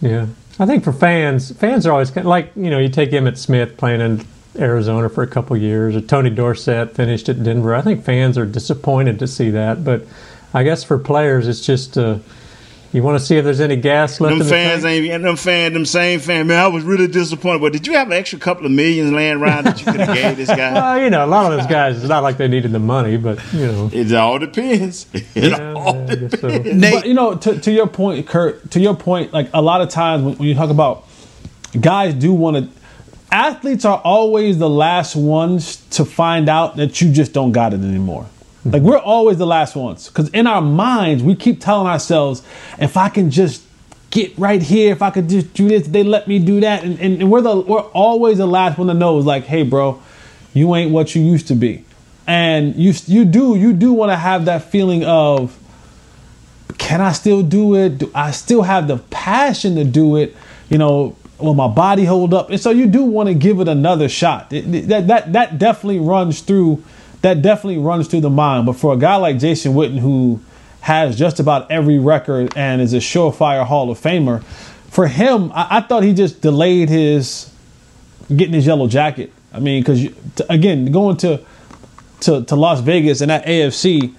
[0.01, 0.27] Yeah,
[0.59, 3.37] I think for fans, fans are always kind of like you know you take Emmitt
[3.37, 4.25] Smith playing in
[4.57, 7.73] Arizona for a couple years, or Tony Dorsett finished at Denver.
[7.73, 10.05] I think fans are disappointed to see that, but
[10.53, 12.19] I guess for players, it's just uh,
[12.93, 14.31] you want to see if there's any gas left.
[14.31, 15.03] Them in the fans tank.
[15.03, 16.47] ain't and them fans, them same fans.
[16.47, 17.59] Man, I was really disappointed.
[17.59, 20.15] But did you have an extra couple of millions laying around that you could have
[20.15, 20.73] gave this guy?
[20.73, 23.17] Well, you know, a lot of those guys, it's not like they needed the money,
[23.17, 25.07] but you know, It all depends.
[25.35, 26.49] It all I guess so.
[26.63, 28.69] But you know, to, to your point, Kurt.
[28.71, 31.07] To your point, like a lot of times when, when you talk about
[31.79, 32.69] guys do want to.
[33.31, 37.81] Athletes are always the last ones to find out that you just don't got it
[37.81, 38.27] anymore.
[38.65, 42.41] Like we're always the last ones because in our minds we keep telling ourselves,
[42.79, 43.63] if I can just
[44.09, 46.99] get right here, if I could just do this, they let me do that, and,
[46.99, 49.17] and, and we're the we're always the last one to know.
[49.17, 50.01] Is like, hey, bro,
[50.53, 51.83] you ain't what you used to be,
[52.25, 55.59] and you you do you do want to have that feeling of
[56.77, 57.97] can I still do it?
[57.97, 60.35] Do I still have the passion to do it?
[60.69, 62.49] You know, will my body hold up?
[62.49, 64.51] And so you do want to give it another shot.
[64.51, 66.83] That that that definitely runs through
[67.23, 68.65] that definitely runs through the mind.
[68.65, 70.39] But for a guy like Jason Witten who
[70.81, 75.77] has just about every record and is a surefire Hall of Famer, for him, I,
[75.77, 77.49] I thought he just delayed his
[78.33, 79.31] getting his yellow jacket.
[79.53, 80.05] I mean, because
[80.49, 81.43] again, going to,
[82.21, 84.13] to to Las Vegas and that AFC,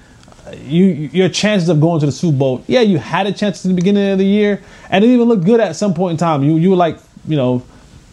[0.62, 2.64] you your chances of going to the Super Bowl.
[2.66, 5.44] Yeah, you had a chance at the beginning of the year, and it even looked
[5.44, 6.42] good at some point in time.
[6.42, 7.62] You you were like you know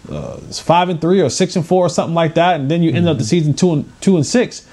[0.09, 2.89] uh, five and three or six and four or something like that, and then you
[2.89, 4.67] ended up the season two and two and six.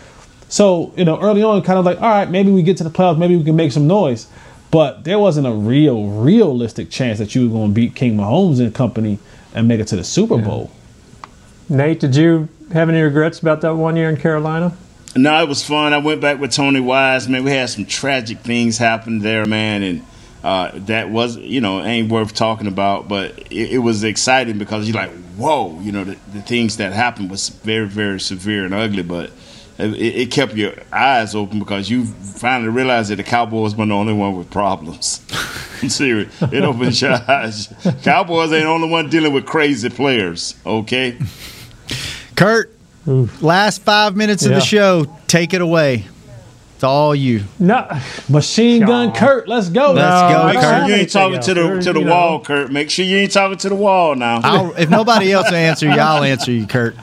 [0.48, 2.90] So you know early on, kind of like all right, maybe we get to the
[2.90, 4.28] playoffs, maybe we can make some noise.
[4.70, 8.60] But there wasn't a real, realistic chance that you were going to beat King Mahomes
[8.60, 9.18] and company
[9.54, 10.70] and make it to the Super Bowl.
[11.70, 14.76] Nate, did you have any regrets about that one year in Carolina?
[15.16, 15.92] No, it was fun.
[15.92, 17.28] I went back with Tony Wise.
[17.28, 20.06] Man, we had some tragic things happen there, man, and
[20.44, 23.08] uh, that was, you know, ain't worth talking about.
[23.08, 26.92] But it, it was exciting because you're like, whoa, you know, the, the, things that
[26.92, 29.02] happened was very, very severe and ugly.
[29.02, 29.30] But
[29.78, 33.94] it, it, kept your eyes open because you finally realized that the Cowboys weren't the
[33.94, 35.24] only one with problems.
[35.82, 36.42] I'm serious.
[36.42, 37.72] It opens your eyes.
[38.02, 40.56] Cowboys ain't the only one dealing with crazy players.
[40.66, 41.16] Okay.
[42.34, 42.72] Kurt,
[43.06, 45.06] last five minutes of the show.
[45.28, 46.06] Take it away.
[46.78, 47.42] It's all you.
[47.58, 47.88] No,
[48.28, 49.94] Machine Gun Kurt, let's go.
[49.94, 50.88] Let's go, Make sure Kurt.
[50.88, 52.70] you ain't talking to the to the wall, Kurt.
[52.70, 54.40] Make sure you ain't talking to the wall now.
[54.44, 56.94] I'll, if nobody else will answer you, I'll answer you, Kurt.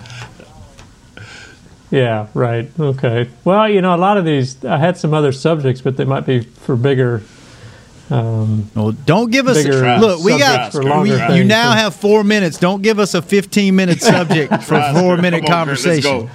[1.92, 2.70] Yeah, right.
[2.80, 3.30] Okay.
[3.44, 6.26] Well, you know, a lot of these, I had some other subjects, but they might
[6.26, 7.22] be for bigger.
[8.10, 10.24] Um, well, don't give us bigger look.
[10.24, 12.60] We got for we, you now have four minutes.
[12.60, 16.06] Don't give us a fifteen minute subject for a four minute Come on, Kurt, let's
[16.06, 16.30] conversation.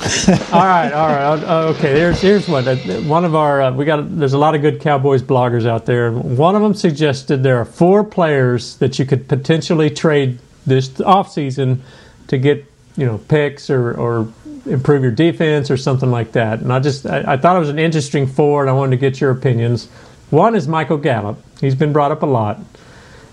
[0.52, 1.44] all right, all right.
[1.44, 2.66] Uh, Okay, here's here's one.
[2.66, 4.18] Uh, One of our uh, we got.
[4.18, 6.10] There's a lot of good Cowboys bloggers out there.
[6.10, 11.80] One of them suggested there are four players that you could potentially trade this offseason
[12.28, 12.64] to get
[12.96, 14.32] you know picks or or
[14.66, 16.60] improve your defense or something like that.
[16.60, 18.96] And I just I, I thought it was an interesting four, and I wanted to
[18.96, 19.88] get your opinions.
[20.30, 21.38] One is Michael Gallup.
[21.60, 22.60] He's been brought up a lot.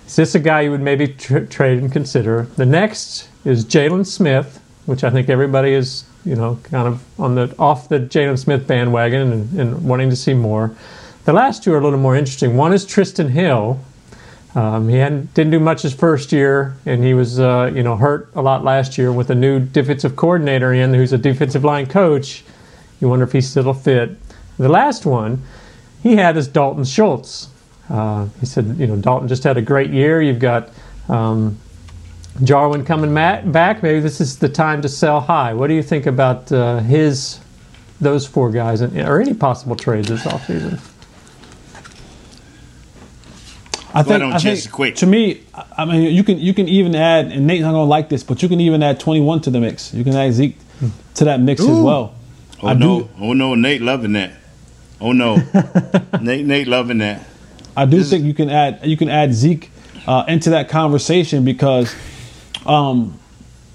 [0.07, 2.43] Is this a guy you would maybe tr- trade and consider?
[2.55, 7.35] The next is Jaylon Smith, which I think everybody is, you know, kind of on
[7.35, 10.75] the off the Jaylon Smith bandwagon and, and wanting to see more.
[11.25, 12.55] The last two are a little more interesting.
[12.55, 13.79] One is Trysten Hill.
[14.57, 18.31] Um, he didn't do much his first year, and he was, uh, you know, hurt
[18.33, 22.43] a lot last year with a new defensive coordinator in, who's a defensive line coach.
[22.99, 24.17] You wonder if he's still fit.
[24.57, 25.43] The last one
[26.01, 27.49] he had is Dalton Schultz.
[27.87, 30.23] Uh, he said, you know, Dalton just had a great year.
[30.23, 30.71] You've got
[31.07, 31.55] um,
[32.43, 33.83] Jarwin coming back.
[33.83, 35.53] Maybe this is the time to sell high.
[35.53, 37.39] What do you think about uh, his,
[38.01, 40.81] those four guys, and, or any possible trades this offseason?
[43.99, 44.95] I think, on, I think quick.
[44.97, 47.83] to me, I- I mean, you can you can even add, and Nate's not gonna
[47.83, 49.93] like this, but you can even add 21 to the mix.
[49.93, 50.57] You can add Zeke
[51.15, 52.13] to that mix as well.
[52.61, 53.01] Oh I no!
[53.01, 53.55] do, Oh no!
[53.55, 54.31] Nate loving that.
[54.99, 55.35] Oh no!
[56.21, 57.25] Nate Nate loving that.
[57.75, 59.69] I do think you can add you can add Zeke
[60.07, 61.93] uh, into that conversation because
[62.65, 63.19] um,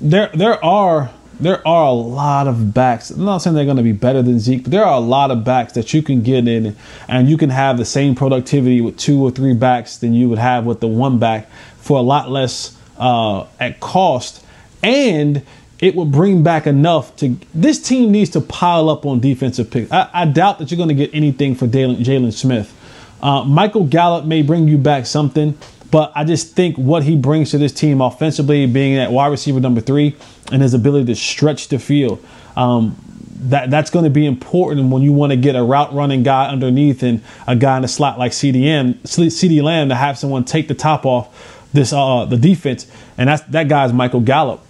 [0.00, 1.10] there there are
[1.42, 3.10] there are a lot of backs.
[3.10, 5.30] I'm not saying they're going to be better than Zeke, but there are a lot
[5.30, 6.76] of backs that you can get in,
[7.08, 10.38] and you can have the same productivity with two or three backs than you would
[10.38, 14.44] have with the one back for a lot less uh, at cost,
[14.82, 15.44] and
[15.80, 17.36] it will bring back enough to.
[17.52, 19.90] This team needs to pile up on defensive picks.
[19.90, 22.72] I, I doubt that you're going to get anything for Jaylon Smith.
[23.20, 25.56] Uh, Michael Gallup may bring you back something,
[25.90, 29.60] but I just think what he brings to this team offensively, being at wide receiver
[29.60, 30.16] number three,
[30.52, 32.24] and his ability to stretch the field,
[32.56, 32.96] um,
[33.44, 36.48] that that's going to be important when you want to get a route running guy
[36.48, 40.68] underneath and a guy in the slot like CDM, CeeDee Lamb to have someone take
[40.68, 42.86] the top off this uh, the defense,
[43.18, 44.60] and that's that guy's Michael Gallup.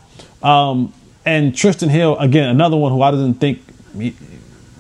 [0.42, 0.92] Um,
[1.24, 3.60] and Trysten Hill, again, another one who I didn't think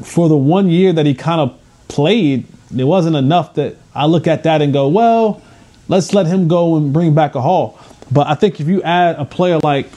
[0.02, 2.46] for the one year that he kind of played,
[2.76, 5.42] it wasn't enough that I look at that and go, well,
[5.88, 7.78] let's let him go and bring back a haul.
[8.10, 9.88] But I think if you add a player like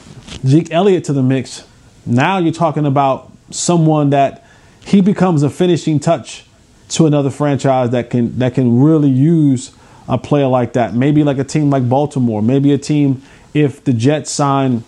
[0.46, 1.66] Zeke Elliott to the mix,
[2.04, 4.44] now you're talking about someone that
[4.84, 6.44] he becomes a finishing touch
[6.88, 9.72] to another franchise that can that can really use
[10.08, 10.94] a player like that.
[10.94, 12.42] Maybe like a team like Baltimore.
[12.42, 13.22] Maybe a team
[13.54, 14.84] if the Jets sign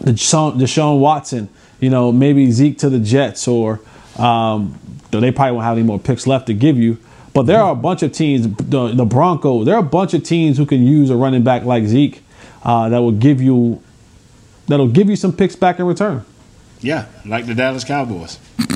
[0.00, 1.48] Deshaun, Deshaun Watson,
[1.80, 3.80] you know, maybe Zeke to the Jets, or
[4.18, 4.78] um,
[5.10, 6.98] they probably won't have any more picks left to give you.
[7.34, 9.64] But there are a bunch of teams, the, the Broncos.
[9.64, 12.22] There are a bunch of teams who can use a running back like Zeke
[12.62, 13.82] uh, that will give you
[14.72, 16.24] that'll give you some picks back in return.
[16.80, 18.38] Yeah, like the Dallas Cowboys.
[18.58, 18.66] you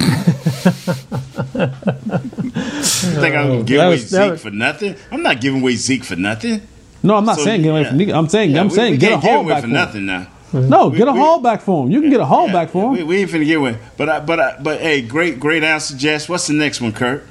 [3.20, 4.94] think I'm oh, gonna give away was- Zeke was- for nothing?
[5.10, 6.62] I'm not giving away Zeke for nothing.
[7.02, 7.88] No, I'm not So, saying get away yeah.
[7.88, 7.96] from.
[7.98, 8.08] Nick.
[8.10, 10.28] I'm saying Yeah, I'm we- saying we get a haul back for nothing now.
[10.52, 11.90] No, We- get a we- haul back for him.
[11.90, 12.92] You can get a haul back for him.
[12.92, 13.78] We, we ain't finna get away.
[13.96, 16.28] But I, but I, but hey, great great answer, Jess.
[16.28, 17.26] What's the next one, Kurt?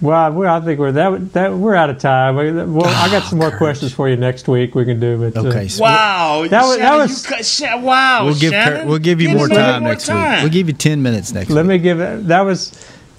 [0.00, 2.36] Well, we're, I think we're that, that we're out of time.
[2.36, 4.74] We- Well, I got some more questions for you next week.
[4.74, 7.80] We can do, but uh, Okay, so Wow, That was- that was- you cut, Sha-
[7.80, 8.26] wow.
[8.26, 8.78] we'll give Shannon.
[8.80, 10.16] Kurt, we'll give you more us a little time more next week.
[10.42, 11.56] We'll give you ten minutes next week.
[11.56, 11.68] let week.
[11.70, 12.26] me give it.
[12.28, 12.72] That was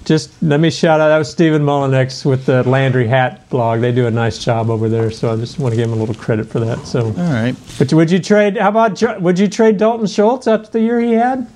[0.06, 1.08] just let me shout out.
[1.10, 3.82] That was Stephen Mullinex with the Landry Hat blog.
[3.82, 6.00] They do a nice job over there, so I just want to give him a
[6.00, 6.86] little credit for that.
[6.86, 7.56] So, all right.
[7.80, 8.56] But would you trade?
[8.58, 11.48] How about would you trade Dalton Schultz after the year he had?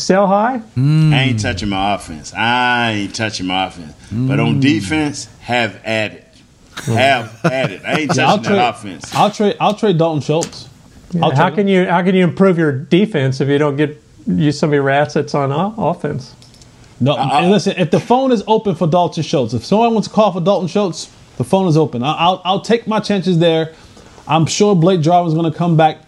[0.00, 0.58] Sell high.
[0.74, 1.12] Hmm.
[1.12, 2.32] I ain't touching my offense.
[2.34, 3.92] I ain't touching my offense.
[4.10, 4.40] But Hmm.
[4.40, 6.26] on defense, have at it.
[6.86, 7.82] Have at it.
[7.86, 9.14] I ain't Yeah, I'll touching that trade- offense.
[9.14, 9.56] I'll trade.
[9.60, 10.68] I'll trade Dalton Schultz.
[11.22, 14.02] I'll how trade can you how can you improve your defense if you don't get
[14.26, 16.34] use some of your assets on o- offense?
[17.00, 17.74] No, and listen.
[17.76, 20.68] If the phone is open for Dalton Schultz, if someone wants to call for Dalton
[20.68, 22.02] Schultz, the phone is open.
[22.02, 23.72] I- I'll I'll take my chances there.
[24.28, 25.98] I'm sure Blake Jarwin's going to come back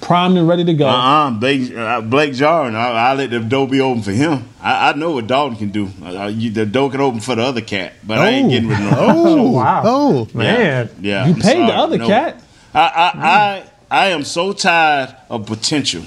[0.00, 0.86] primed and ready to go.
[0.88, 4.48] Uh-uh, Blake, uh, Blake Jarwin, I, I let the door be open for him.
[4.60, 5.88] I, I know what Dalton can do.
[6.04, 8.78] Uh, you, the door can open for the other cat, but I ain't getting rid
[8.78, 8.96] of no.
[8.98, 9.82] Oh, wow.
[9.84, 10.90] Oh, Yeah, man.
[11.00, 12.06] Yeah, You I'm paid the other no.
[12.06, 12.42] cat.
[12.74, 16.02] I, I, I, I am so tired of potential.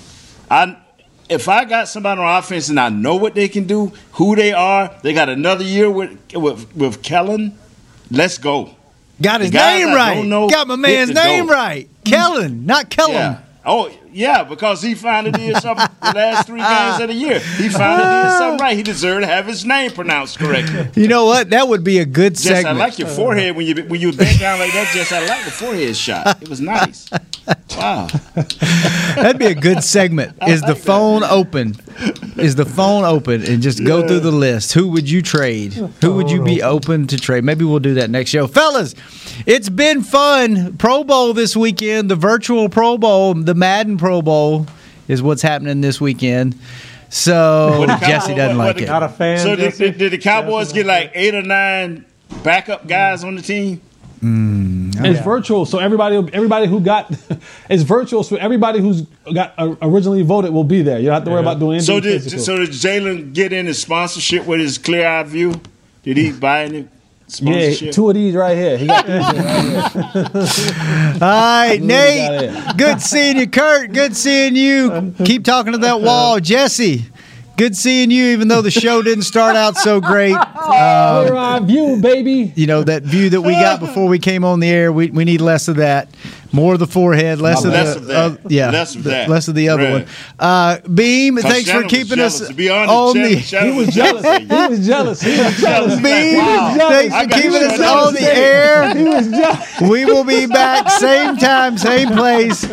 [0.50, 0.78] I,
[1.30, 4.52] if I got somebody on offense and I know what they can do, who they
[4.54, 7.58] are, they got another year with with, with Kellen.
[8.12, 8.76] Let's go.
[9.22, 10.16] Got his name I right.
[10.16, 11.54] don't know Got my man's name door.
[11.56, 11.90] right.
[12.06, 13.14] Kellen, not Kellen.
[13.14, 13.40] Yeah.
[13.66, 17.40] Oh, yeah, because he finally did something the last three games of the year.
[17.40, 18.78] He finally did something right.
[18.78, 20.90] He deserved to have his name pronounced correctly.
[21.02, 21.50] You know what?
[21.50, 24.40] That would be a good Jess, I like your forehead when you when you bent
[24.40, 24.92] down like that.
[24.94, 26.42] Jess, I like the forehead shot.
[26.42, 27.10] It was nice.
[27.78, 28.08] Wow.
[29.16, 30.38] That'd be a good segment.
[30.48, 31.76] Is the phone open?
[32.38, 33.44] Is the phone open?
[33.44, 34.74] And just go through the list.
[34.74, 35.74] Who would you trade?
[35.74, 37.44] Who would you be open to trade?
[37.44, 38.48] Maybe we'll do that next show.
[38.48, 38.94] Fellas,
[39.46, 40.78] it's been fun.
[40.78, 44.66] Pro Bowl this weekend, the virtual Pro Bowl, the Madden Pro Bowl
[45.08, 46.56] is what's happening this weekend.
[47.10, 48.88] So Jesse Cowboys- doesn't what like the- it.
[48.88, 49.40] Not a fan.
[49.40, 52.06] So did, did, did the Cowboys get like eight or nine
[52.44, 53.82] backup guys on the team?
[55.02, 57.10] It's virtual, so everybody everybody who got
[57.70, 61.00] it's virtual, so everybody who's got uh, originally voted will be there.
[61.00, 62.44] You don't have to worry about doing anything So did physical.
[62.44, 65.62] so did Jaylon get in his sponsorship with his clear eye view?
[66.04, 66.88] Did he buy any
[67.42, 68.78] yeah, two of these right here.
[68.78, 71.14] He got these right here.
[71.14, 72.78] All right, Nate.
[72.78, 73.92] Good seeing you, Kurt.
[73.94, 75.14] Good seeing you.
[75.26, 77.06] Keep talking to that wall, Jesse.
[77.58, 80.36] Good seeing you, even though the show didn't start out so great.
[80.70, 82.54] Um, Clear eye view, baby.
[82.56, 84.94] you know that view that we got before we came on the air.
[84.94, 86.08] We, we need less of that,
[86.52, 88.16] more of the forehead, less of Less the of that.
[88.16, 89.30] uh, yeah, Less of the- that.
[89.30, 89.92] less of the other Right.
[89.92, 90.06] one.
[90.40, 92.40] Uh, Beam, 'Cause thanks Shannon for was keeping us.
[92.48, 93.40] To be honest, on Shannon- the.
[93.42, 94.24] Shannon He was was jealous.
[94.24, 95.22] He was jealous.
[95.22, 95.96] He was jealous.
[96.02, 96.76] Beam, Wow.
[96.90, 98.08] thanks for keeping us jealous.
[98.08, 98.96] on the air.
[98.96, 99.82] He was jealous.
[99.82, 102.66] We will be back same time, same place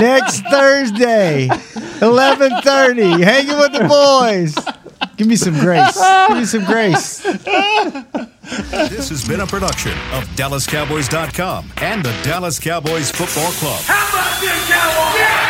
[0.00, 1.48] next Thursday,
[2.02, 3.22] eleven thirty.
[3.22, 4.54] Hanging with the boys.
[5.16, 5.98] Give me some grace.
[6.28, 7.22] Give me some grace.
[8.72, 13.80] This has been a production of DallasCowboys.com and the Dallas Cowboys Football Club.
[13.84, 15.20] How about this, Cowboys?
[15.20, 15.49] Yeah!